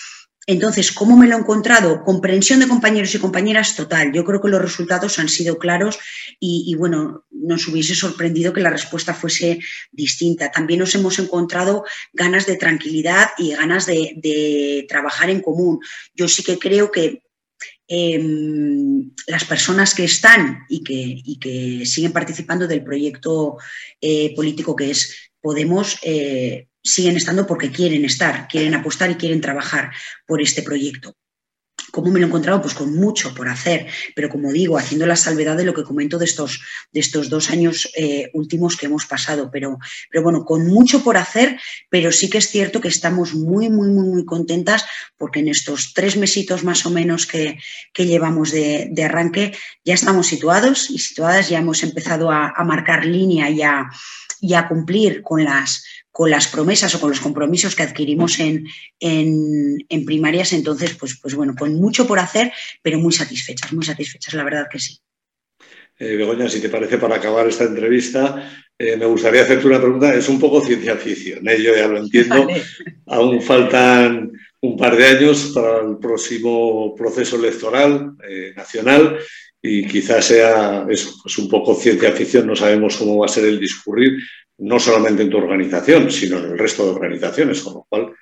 Entonces, 0.47 0.93
¿cómo 0.93 1.17
me 1.17 1.27
lo 1.27 1.37
he 1.37 1.41
encontrado? 1.41 2.05
Comprensión 2.05 2.61
de 2.61 2.69
compañeros 2.69 3.15
y 3.15 3.19
compañeras 3.19 3.75
total. 3.75 4.13
Yo 4.13 4.25
creo 4.25 4.41
que 4.41 4.51
los 4.51 4.61
resultados 4.61 5.19
han 5.19 5.29
sido 5.29 5.59
claros 5.59 5.99
y, 6.39 6.75
bueno, 6.77 7.25
nos 7.31 7.67
hubiese 7.67 7.95
sorprendido 7.95 8.53
que 8.53 8.61
la 8.61 8.71
respuesta 8.71 9.15
fuese 9.15 9.59
distinta. 9.91 10.51
También 10.51 10.81
nos 10.81 10.95
hemos 10.95 11.19
encontrado 11.19 11.85
ganas 12.13 12.47
de 12.47 12.57
tranquilidad 12.57 13.31
y 13.39 13.53
ganas 13.55 13.87
de, 13.87 14.85
trabajar 14.89 15.31
en 15.31 15.41
común. 15.41 15.81
Yo 16.15 16.29
sí 16.29 16.45
que 16.45 16.59
creo 16.59 16.93
que 16.93 17.23
em, 17.89 19.11
las 19.27 19.45
personas 19.45 19.95
que 19.95 20.05
están 20.05 20.65
y 20.69 20.83
que, 20.83 21.85
siguen 21.87 22.13
participando 22.13 22.67
del 22.67 22.83
proyecto 22.83 23.59
eh, 24.01 24.35
político 24.35 24.75
que 24.75 24.91
es 24.91 25.31
Podemos, 25.41 25.99
eh, 26.03 26.69
siguen 26.83 27.19
estando 27.19 27.47
porque 27.47 27.71
quieren 27.71 28.07
estar, 28.07 28.49
quieren 28.49 28.75
apostar 28.75 29.11
y 29.11 29.17
quieren 29.17 29.43
trabajar 29.43 29.91
por 30.27 30.41
este 30.41 30.63
proyecto. 30.63 31.15
¿Cómo 31.95 32.11
me 32.11 32.19
lo 32.19 32.27
he 32.27 32.29
encontrado? 32.29 32.61
Pues 32.61 32.75
con 32.75 32.97
mucho 32.97 33.33
por 33.35 33.49
hacer, 33.49 33.87
pero 34.17 34.29
como 34.29 34.51
digo, 34.53 34.77
haciendo 34.77 35.07
la 35.07 35.15
salvedad 35.15 35.57
de 35.57 35.65
lo 35.65 35.75
que 35.75 35.85
comento 35.85 36.19
de 36.19 36.25
estos, 36.25 36.61
de 36.93 36.99
estos 36.99 37.31
dos 37.31 37.51
años 37.51 37.89
eh, 37.97 38.31
últimos 38.33 38.77
que 38.77 38.87
hemos 38.87 39.07
pasado, 39.07 39.49
pero, 39.53 39.79
pero 40.11 40.25
bueno, 40.25 40.45
con 40.45 40.67
mucho 40.67 41.05
por 41.05 41.17
hacer, 41.17 41.57
pero 41.91 42.11
sí 42.11 42.29
que 42.29 42.39
es 42.39 42.49
cierto 42.49 42.81
que 42.81 42.89
estamos 42.89 43.35
muy, 43.35 43.71
muy, 43.71 43.91
muy, 43.91 44.09
muy 44.09 44.25
contentas 44.25 44.85
porque 45.17 45.39
en 45.39 45.49
estos 45.49 45.95
tres 45.95 46.17
mesitos 46.17 46.65
más 46.65 46.85
o 46.85 46.91
menos 46.91 47.27
que, 47.27 47.59
llevamos 47.97 48.51
de, 48.51 48.93
arranque 49.05 49.57
ya 49.85 49.95
estamos 49.95 50.27
situados 50.27 50.91
y 50.91 50.99
situadas, 50.99 51.49
ya 51.49 51.61
hemos 51.61 51.85
empezado 51.85 52.31
a, 52.33 52.53
marcar 52.65 53.05
línea 53.05 53.51
y 53.51 53.63
y 54.41 54.55
a 54.55 54.69
cumplir 54.69 55.23
con 55.23 55.45
las, 55.45 55.85
con 56.15 56.31
las 56.31 56.47
promesas 56.47 56.95
o 56.95 57.01
con 57.01 57.11
los 57.11 57.19
compromisos 57.19 57.75
que 57.75 57.83
adquirimos 57.83 58.39
en, 58.39 58.69
en, 59.01 60.05
primarias, 60.05 60.53
entonces, 60.53 60.95
pues, 60.95 61.19
pues 61.21 61.35
bueno, 61.35 61.57
con 61.59 61.75
mucho 61.75 62.07
por 62.07 62.21
hacer, 62.21 62.53
pero 62.83 63.01
muy 63.01 63.13
satisfechas, 63.13 63.73
muy 63.73 63.85
satisfechas, 63.85 64.33
la 64.35 64.45
verdad 64.45 64.69
que 64.71 64.79
sí. 64.79 64.97
Eh, 65.99 66.15
Begoña, 66.15 66.49
si 66.49 66.61
te 66.61 66.69
parece, 66.69 66.99
para 66.99 67.17
acabar 67.17 67.49
esta 67.49 67.65
entrevista, 67.65 68.49
eh, 68.79 68.97
me 68.97 69.07
gustaría 69.07 69.43
hacerte 69.43 69.67
una 69.67 69.81
pregunta. 69.81 70.15
Es 70.15 70.29
un 70.29 70.39
poco 70.39 70.61
ciencia 70.61 70.95
ficción, 70.95 71.49
¿eh? 71.49 71.61
yo 71.61 71.75
ya 71.75 71.89
lo 71.89 71.99
entiendo. 71.99 72.47
Aún 73.07 73.43
faltan 73.43 74.31
un 74.61 74.77
par 74.77 74.97
de 74.97 75.07
años 75.07 75.51
para 75.53 75.81
el 75.81 75.99
próximo 75.99 76.95
proceso 76.95 77.35
electoral 77.35 78.15
nacional 78.55 79.19
y 79.67 79.87
quizás 79.87 80.27
sea 80.27 80.85
eso, 80.91 81.15
pues 81.23 81.39
un 81.39 81.49
poco 81.49 81.75
ciencia 81.75 82.13
ficción, 82.13 82.47
no 82.47 82.55
sabemos 82.55 82.99
cómo 82.99 83.17
va 83.17 83.25
a 83.25 83.31
ser 83.31 83.47
el 83.47 83.59
discurrir, 83.59 84.19
no 84.59 84.79
solamente 84.79 85.23
en 85.23 85.31
tu 85.31 85.39
organización, 85.39 86.11
sino 86.11 86.37
en 86.37 86.53
el 86.53 86.59
resto 86.59 86.85
de 86.85 86.91
organizaciones, 86.91 87.63
con 87.63 87.73
lo 87.73 87.87
cual, 87.89 88.13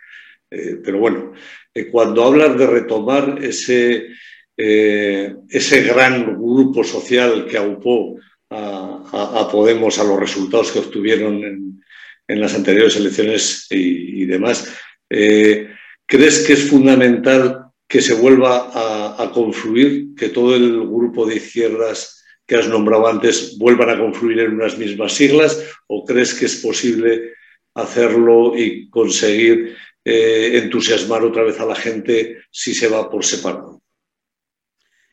eh, 0.48 0.76
pero 0.85 1.00
bueno, 1.00 1.33
eh, 1.74 1.88
cuando 1.88 2.22
hablas 2.22 2.57
de 2.57 2.66
retomar 2.68 3.40
ese, 3.42 4.07
eh, 4.57 5.35
ese 5.48 5.83
gran 5.83 6.26
grupo 6.26 6.85
social 6.85 7.44
que 7.50 7.59
aupó 7.59 8.16
a, 8.48 9.48
Podemos 9.50 9.98
a 9.98 10.05
los 10.05 10.20
resultados 10.20 10.70
que 10.70 10.78
obtuvieron 10.78 11.42
en, 12.28 12.40
las 12.40 12.55
anteriores 12.55 12.96
elecciones 12.96 13.66
y, 13.70 14.24
demás, 14.26 14.72
¿crees 15.09 16.46
que 16.46 16.52
es 16.52 16.70
fundamental 16.70 17.66
que 17.88 18.00
se 18.00 18.14
vuelva 18.14 18.70
a, 18.72 18.91
a 19.18 19.31
confluir, 19.33 20.14
que 20.16 20.29
todo 20.29 20.55
el 20.55 20.81
grupo 20.81 21.27
de 21.27 21.37
izquierdas 21.37 22.22
que 22.46 22.57
has 22.57 22.68
nombrado 22.68 23.07
antes 23.07 23.57
vuelvan 23.59 23.90
a 23.90 23.98
confluir 23.98 24.40
en 24.40 24.55
unas 24.55 24.77
mismas 24.77 25.12
siglas 25.12 25.62
o 25.87 26.05
crees 26.05 26.35
que 26.35 26.46
es 26.46 26.57
posible 26.57 27.33
hacerlo 27.75 28.57
y 28.57 28.90
conseguir 28.90 29.77
eh, 30.05 30.59
entusiasmar 30.62 31.22
otra 31.22 31.44
vez 31.44 31.61
a 31.61 31.66
la 31.66 31.77
gente 31.77 32.38
si 32.51 32.75
se 32.75 32.88
va 32.88 33.09
por 33.09 33.25
separado? 33.25 33.81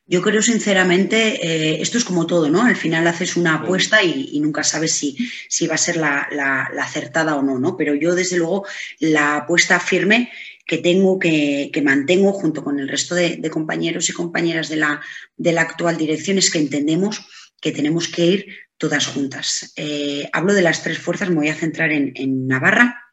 Yo 0.07 0.23
creo 0.23 0.41
sinceramente, 0.41 1.45
eh, 1.45 1.81
esto 1.81 1.99
es 1.99 2.03
como 2.03 2.25
todo, 2.25 2.49
¿no? 2.49 2.63
Al 2.63 2.75
final 2.75 3.05
haces 3.05 3.37
una 3.37 3.53
apuesta 3.55 4.01
y, 4.01 4.39
nunca 4.39 4.63
sabes 4.63 4.93
si, 4.93 5.15
si, 5.47 5.67
va 5.67 5.75
a 5.75 5.77
ser 5.77 5.97
la, 5.97 6.67
acertada 6.81 7.35
o 7.35 7.43
no, 7.43 7.59
¿no? 7.59 7.77
Pero 7.77 7.93
yo 7.93 8.15
desde 8.15 8.37
luego 8.37 8.65
la 8.99 9.35
apuesta 9.35 9.79
firme 9.79 10.31
que 10.69 10.77
tengo, 10.77 11.17
que, 11.17 11.71
mantengo 11.83 12.31
junto 12.31 12.63
con 12.63 12.79
el 12.79 12.87
resto 12.87 13.15
de, 13.15 13.41
compañeros 13.49 14.07
y 14.07 14.13
compañeras 14.13 14.69
de 14.69 14.75
la, 14.75 15.01
de 15.35 15.51
la, 15.51 15.61
actual 15.63 15.97
dirección 15.97 16.37
es 16.37 16.51
que 16.51 16.59
entendemos 16.59 17.25
que 17.59 17.71
tenemos 17.71 18.07
que 18.07 18.25
ir 18.25 18.45
todas 18.77 19.07
juntas. 19.07 19.73
Eh, 19.75 20.29
hablo 20.31 20.53
de 20.53 20.61
las 20.61 20.83
tres 20.83 20.99
fuerzas, 20.99 21.29
me 21.29 21.37
voy 21.37 21.49
a 21.49 21.55
centrar 21.55 21.91
en, 21.91 22.11
en 22.13 22.45
Navarra, 22.45 23.03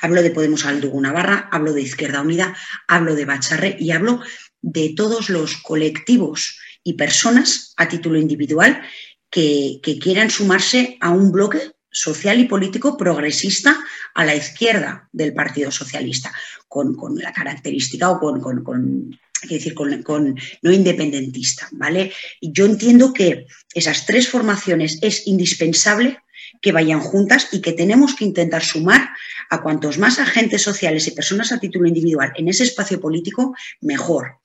Hablo 0.00 0.22
de 0.22 0.30
Podemos 0.30 0.64
Aldugo 0.64 1.00
Navarra, 1.00 1.48
hablo 1.52 1.72
de 1.72 1.82
Izquierda 1.82 2.22
Unida, 2.22 2.56
hablo 2.88 3.14
de 3.14 3.26
Bacharre 3.26 3.76
y 3.78 3.90
hablo 3.92 4.20
de 4.60 4.94
todos 4.96 5.28
los 5.28 5.56
colectivos 5.58 6.58
y 6.82 6.94
personas 6.94 7.74
a 7.76 7.88
título 7.88 8.18
individual 8.18 8.82
que, 9.30 9.80
quieran 10.00 10.30
sumarse 10.30 10.96
a 11.00 11.10
un 11.10 11.32
bloque 11.32 11.72
social 11.92 12.40
y 12.40 12.46
político 12.46 12.96
progresista 12.96 13.78
a 14.14 14.24
la 14.24 14.34
izquierda 14.34 15.08
del 15.12 15.34
Partido 15.34 15.70
Socialista, 15.70 16.32
con, 16.66 16.96
la 17.18 17.32
característica 17.32 18.10
o 18.10 18.18
con, 18.18 19.18
decir, 19.48 19.74
con, 19.74 20.34
no 20.62 20.72
independentista. 20.72 21.68
¿vale? 21.72 22.12
Yo 22.40 22.64
entiendo 22.64 23.12
que 23.12 23.46
esas 23.74 24.06
tres 24.06 24.28
formaciones 24.28 24.98
es 25.02 25.26
indispensable 25.26 26.18
que 26.60 26.72
vayan 26.72 27.00
juntas 27.00 27.48
y 27.52 27.60
que 27.60 27.72
tenemos 27.72 28.14
que 28.14 28.24
intentar 28.24 28.62
sumar 28.62 29.10
a 29.50 29.62
cuantos 29.62 29.98
más 29.98 30.18
agentes 30.18 30.62
sociales 30.62 31.06
y 31.06 31.12
personas 31.12 31.52
a 31.52 31.60
título 31.60 31.86
individual 31.88 32.32
en 32.36 32.48
ese 32.48 32.64
espacio 32.64 33.00
político, 33.00 33.54
mejor. 33.80 34.38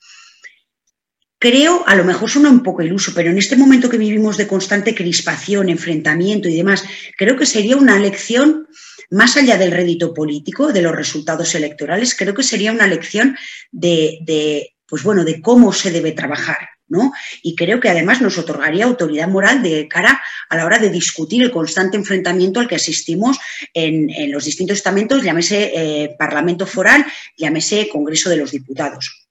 Creo, 1.40 1.84
a 1.86 1.96
lo 1.96 2.04
mejor 2.04 2.32
suena 2.32 2.50
un 2.50 2.64
poco 2.64 2.82
iluso, 2.82 3.12
pero 3.14 3.30
en 3.30 3.38
este 3.38 3.56
momento 3.56 3.90
que 3.90 4.00
vivimos 4.00 4.38
de 4.38 4.48
constante 4.48 4.96
crispación, 4.96 5.70
enfrentamiento 5.70 6.50
y 6.50 6.56
demás, 6.56 6.84
creo 7.16 7.38
que 7.38 7.46
sería 7.46 7.78
una 7.78 8.00
lección, 8.00 8.68
más 9.12 9.38
allá 9.38 9.56
del 9.58 9.72
rédito 9.72 10.16
político, 10.16 10.74
de 10.74 10.82
los 10.82 10.96
resultados 10.96 11.54
electorales, 11.54 12.16
creo 12.16 12.34
que 12.34 12.42
sería 12.42 12.72
una 12.72 12.88
lección 12.88 13.38
de, 13.72 14.74
pues 14.88 15.04
bueno, 15.04 15.24
de 15.24 15.40
cómo 15.40 15.72
se 15.74 15.92
debe 15.92 16.12
trabajar. 16.12 16.70
¿no? 16.90 17.12
Y 17.44 17.54
creo 17.54 17.82
que 17.82 17.90
además 17.90 18.22
nos 18.22 18.38
otorgaría 18.38 18.86
autoridad 18.86 19.28
moral 19.28 19.62
de 19.62 19.90
cara 19.90 20.22
a 20.50 20.56
la 20.56 20.66
hora 20.66 20.80
de 20.80 20.90
discutir 20.90 21.44
el 21.44 21.52
constante 21.52 21.98
enfrentamiento 21.98 22.62
al 22.62 22.68
que 22.68 22.76
asistimos 22.76 23.38
en, 23.74 24.32
los 24.32 24.46
distintos 24.46 24.78
estamentos, 24.78 25.22
llámese 25.22 25.72
eh, 25.76 26.16
Parlamento 26.18 26.66
Foral, 26.66 27.06
llámese 27.38 27.90
Congreso 27.90 28.30
de 28.30 28.38
los 28.38 28.52
Diputados. 28.52 29.27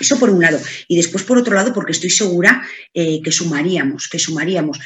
Eso 0.00 0.18
por 0.18 0.30
un 0.30 0.40
lado. 0.40 0.58
Y 0.88 0.96
después, 0.96 1.24
por 1.24 1.38
otro 1.38 1.54
lado, 1.54 1.72
porque 1.72 1.92
estoy 1.92 2.10
segura 2.10 2.62
eh, 2.92 3.20
que 3.22 3.32
sumaríamos, 3.32 4.08
que 4.08 4.18
sumaríamos. 4.18 4.78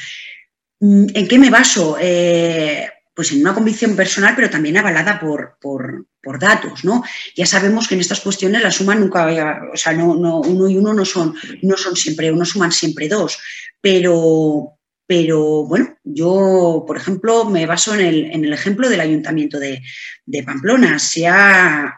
Mm, 0.79 1.07
¿En 1.13 1.27
qué 1.27 1.39
me 1.39 1.49
baso? 1.49 1.97
Eh, 1.99 2.89
pues 3.17 3.31
en 3.31 3.41
una 3.41 3.55
convicción 3.55 3.95
personal, 3.95 4.33
pero 4.35 4.47
también 4.47 4.77
avalada 4.77 5.19
por, 5.19 5.57
por, 5.59 6.05
datos, 6.39 6.83
¿no? 6.83 7.03
Ya 7.37 7.45
sabemos 7.45 7.87
que 7.87 7.95
en 7.95 8.01
estas 8.01 8.19
cuestiones 8.19 8.61
la 8.61 8.69
suma 8.69 8.93
nunca, 8.93 9.25
o 9.73 9.77
sea, 9.77 9.93
no, 9.93 10.11
uno 10.11 10.69
y 10.69 10.77
uno 10.77 10.93
no 10.93 11.05
son, 11.05 11.33
no 11.61 11.77
son 11.77 11.95
siempre, 11.95 12.31
uno 12.31 12.43
suman 12.43 12.73
siempre 12.73 13.07
dos, 13.07 13.39
pero, 13.79 14.73
pero 15.07 15.63
bueno, 15.63 15.97
yo, 16.03 16.83
por 16.85 16.97
ejemplo, 16.97 17.45
me 17.45 17.65
baso 17.65 17.95
en 17.95 18.01
el, 18.01 18.25
en 18.25 18.43
el 18.43 18.51
ejemplo 18.51 18.89
del 18.89 18.99
Ayuntamiento 18.99 19.57
de, 19.57 19.81
de 20.25 20.43
Pamplona. 20.43 20.99
Se 20.99 21.25
ha 21.27 21.97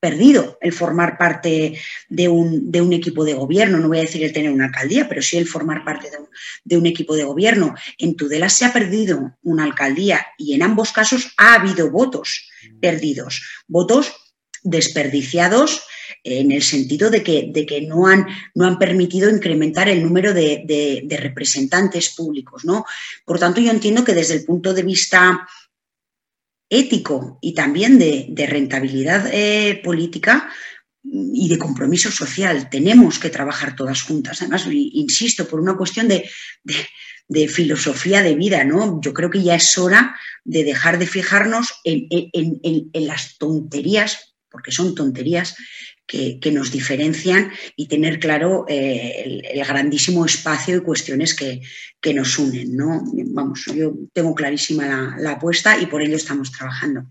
perdido 0.00 0.58
el 0.62 0.72
formar 0.72 1.18
parte 1.18 1.78
de 2.08 2.28
un, 2.28 2.72
de 2.72 2.80
un, 2.80 2.92
equipo 2.94 3.22
de 3.24 3.34
gobierno, 3.34 3.78
no 3.78 3.88
voy 3.88 3.98
a 3.98 4.02
decir 4.02 4.24
el 4.24 4.32
tener 4.32 4.50
una 4.50 4.64
alcaldía, 4.66 5.08
pero 5.08 5.20
sí 5.20 5.36
el 5.36 5.46
formar 5.46 5.84
parte 5.84 6.08
de 6.64 6.76
un, 6.76 6.86
equipo 6.86 7.14
de 7.14 7.24
gobierno. 7.24 7.74
En 7.98 8.16
Tudela 8.16 8.48
se 8.48 8.64
ha 8.64 8.72
perdido 8.72 9.36
una 9.42 9.64
alcaldía 9.64 10.26
y 10.38 10.54
en 10.54 10.62
ambos 10.62 10.92
casos 10.92 11.34
ha 11.36 11.54
habido 11.54 11.90
votos 11.90 12.48
perdidos, 12.80 13.42
votos 13.68 14.12
desperdiciados 14.62 15.82
en 16.24 16.52
el 16.52 16.62
sentido 16.62 17.10
de 17.10 17.22
que, 17.22 17.50
de 17.52 17.64
que 17.64 17.82
no, 17.82 18.06
han, 18.06 18.26
no, 18.54 18.66
han, 18.66 18.78
permitido 18.78 19.30
incrementar 19.30 19.88
el 19.88 20.02
número 20.02 20.34
de, 20.34 21.06
representantes 21.20 22.14
públicos. 22.14 22.64
¿no? 22.64 22.84
Por 23.24 23.38
tanto, 23.38 23.60
yo 23.60 23.70
entiendo 23.70 24.04
que 24.04 24.14
desde 24.14 24.34
el 24.34 24.44
punto 24.44 24.74
de 24.74 24.82
vista 24.82 25.46
ético 26.70 27.38
y 27.42 27.52
también 27.52 27.98
de, 27.98 28.46
rentabilidad 28.48 29.28
eh, 29.32 29.80
política 29.84 30.48
y 31.02 31.48
de 31.48 31.58
compromiso 31.58 32.10
social. 32.10 32.70
Tenemos 32.70 33.18
que 33.18 33.28
trabajar 33.28 33.74
todas 33.74 34.02
juntas. 34.02 34.40
Además, 34.40 34.66
insisto, 34.70 35.46
por 35.48 35.60
una 35.60 35.76
cuestión 35.76 36.08
de, 36.08 36.30
filosofía 37.48 38.22
de 38.22 38.34
vida, 38.36 38.64
¿no? 38.64 39.00
Yo 39.02 39.12
creo 39.12 39.30
que 39.30 39.42
ya 39.42 39.56
es 39.56 39.76
hora 39.76 40.16
de 40.44 40.64
dejar 40.64 40.98
de 40.98 41.06
fijarnos 41.06 41.72
en, 41.84 42.08
las 42.92 43.36
tonterías, 43.38 44.34
porque 44.48 44.72
son 44.72 44.94
tonterías, 44.94 45.56
que, 46.10 46.50
nos 46.52 46.72
diferencian 46.72 47.52
y 47.76 47.86
tener 47.86 48.18
claro 48.18 48.64
eh, 48.68 49.42
el, 49.52 49.64
grandísimo 49.64 50.26
espacio 50.26 50.76
y 50.76 50.80
cuestiones 50.80 51.34
que, 51.34 51.60
nos 52.12 52.38
unen. 52.38 52.76
¿no? 52.76 53.02
Vamos, 53.32 53.64
yo 53.74 53.94
tengo 54.12 54.34
clarísima 54.34 55.16
la, 55.18 55.32
apuesta 55.32 55.78
y 55.80 55.86
por 55.86 56.02
ello 56.02 56.16
estamos 56.16 56.50
trabajando. 56.50 57.04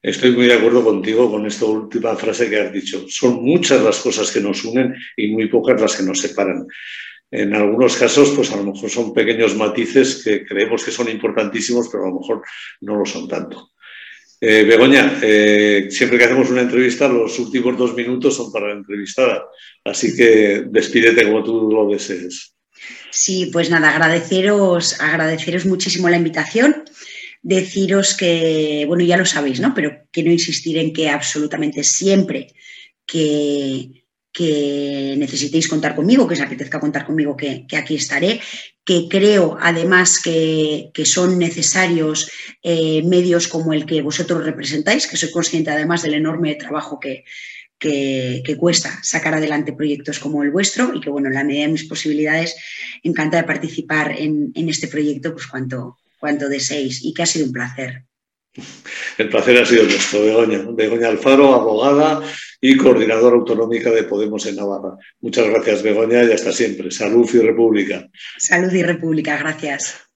Estoy 0.00 0.30
muy 0.30 0.46
de 0.46 0.54
acuerdo 0.54 0.84
contigo 0.84 1.28
con 1.28 1.44
esta 1.46 1.64
última 1.64 2.14
frase 2.14 2.48
que 2.48 2.60
has 2.60 2.72
dicho. 2.72 3.04
Son 3.08 3.42
muchas 3.42 3.82
las 3.82 3.98
cosas 3.98 4.30
que 4.30 4.40
nos 4.40 4.64
unen 4.64 4.94
y 5.16 5.28
muy 5.32 5.48
pocas 5.48 5.80
las 5.80 5.96
que 5.96 6.04
nos 6.04 6.18
separan. 6.18 6.66
En 7.30 7.52
algunos 7.54 7.96
casos, 7.96 8.30
pues 8.30 8.52
a 8.52 8.56
lo 8.56 8.72
mejor 8.72 8.88
son 8.88 9.12
pequeños 9.12 9.56
matices 9.56 10.22
que 10.22 10.46
creemos 10.46 10.84
que 10.84 10.92
son 10.92 11.08
importantísimos, 11.10 11.88
pero 11.90 12.04
a 12.04 12.08
lo 12.08 12.20
mejor 12.20 12.42
no 12.80 12.96
lo 12.96 13.04
son 13.04 13.26
tanto. 13.26 13.72
Eh, 14.40 14.64
Begoña, 14.64 15.18
eh, 15.20 15.88
siempre 15.90 16.16
que 16.16 16.24
hacemos 16.24 16.50
una 16.50 16.62
entrevista, 16.62 17.08
los 17.08 17.38
últimos 17.38 17.76
dos 17.76 17.94
minutos 17.94 18.36
son 18.36 18.52
para 18.52 18.68
la 18.68 18.74
entrevistada, 18.74 19.44
así 19.84 20.14
que 20.14 20.64
despídete 20.68 21.24
como 21.24 21.42
tú 21.42 21.70
lo 21.70 21.88
desees. 21.88 22.54
Sí, 23.10 23.50
pues 23.52 23.68
nada, 23.68 23.90
agradeceros, 23.90 25.00
agradeceros 25.00 25.66
muchísimo 25.66 26.08
la 26.08 26.18
invitación, 26.18 26.84
deciros 27.42 28.16
que, 28.16 28.84
bueno, 28.86 29.02
ya 29.04 29.16
lo 29.16 29.26
sabéis, 29.26 29.58
¿no? 29.58 29.74
Pero 29.74 30.04
quiero 30.12 30.30
insistir 30.30 30.78
en 30.78 30.92
que 30.92 31.08
absolutamente 31.08 31.82
siempre 31.82 32.54
que, 33.04 34.04
que 34.38 35.16
necesitéis 35.18 35.66
contar 35.66 35.98
conmigo, 35.98 36.28
que 36.28 36.38
os 36.38 36.44
apetezca 36.46 36.78
contar 36.78 37.02
conmigo, 37.02 37.34
que, 37.34 37.66
aquí 37.74 37.94
estaré, 37.98 38.38
que 38.86 39.10
creo 39.10 39.58
además 39.58 40.22
que, 40.22 40.94
son 41.02 41.42
necesarios 41.42 42.30
eh, 42.62 43.02
medios 43.02 43.48
como 43.48 43.72
el 43.74 43.82
que 43.82 43.98
vosotros 44.00 44.46
representáis, 44.46 45.08
que 45.08 45.18
soy 45.18 45.32
consciente 45.32 45.72
además 45.72 46.02
del 46.02 46.14
enorme 46.14 46.54
trabajo 46.54 47.00
que, 47.02 47.24
que, 47.80 48.56
cuesta 48.56 48.90
sacar 49.02 49.34
adelante 49.34 49.72
proyectos 49.72 50.20
como 50.20 50.44
el 50.44 50.52
vuestro 50.52 50.94
y 50.94 51.00
que, 51.00 51.10
bueno, 51.10 51.26
en 51.26 51.34
la 51.34 51.42
medida 51.42 51.66
de 51.66 51.72
mis 51.72 51.88
posibilidades, 51.88 52.54
encanta 53.02 53.38
de 53.38 53.50
participar 53.52 54.14
en, 54.16 54.52
este 54.54 54.86
proyecto 54.86 55.32
pues 55.32 55.48
cuanto, 55.48 55.98
cuanto 56.20 56.48
deseéis 56.48 57.04
y 57.04 57.12
que 57.12 57.24
ha 57.24 57.26
sido 57.26 57.46
un 57.46 57.52
placer. 57.52 58.07
El 59.18 59.28
placer 59.28 59.58
ha 59.58 59.66
sido 59.66 59.84
nuestro, 59.84 60.22
Begoña. 60.22 60.64
Begoña 60.70 61.08
Alfaro, 61.08 61.54
abogada 61.54 62.22
y 62.60 62.76
coordinadora 62.76 63.36
autonómica 63.36 63.90
de 63.90 64.04
Podemos 64.04 64.46
en 64.46 64.56
Navarra. 64.56 64.96
Muchas 65.20 65.48
gracias, 65.48 65.82
Begoña, 65.82 66.24
y 66.24 66.32
hasta 66.32 66.52
siempre. 66.52 66.90
Salud 66.90 67.28
y 67.32 67.38
República. 67.38 68.08
Salud 68.38 68.72
y 68.72 68.82
República, 68.82 69.36
gracias. 69.36 70.07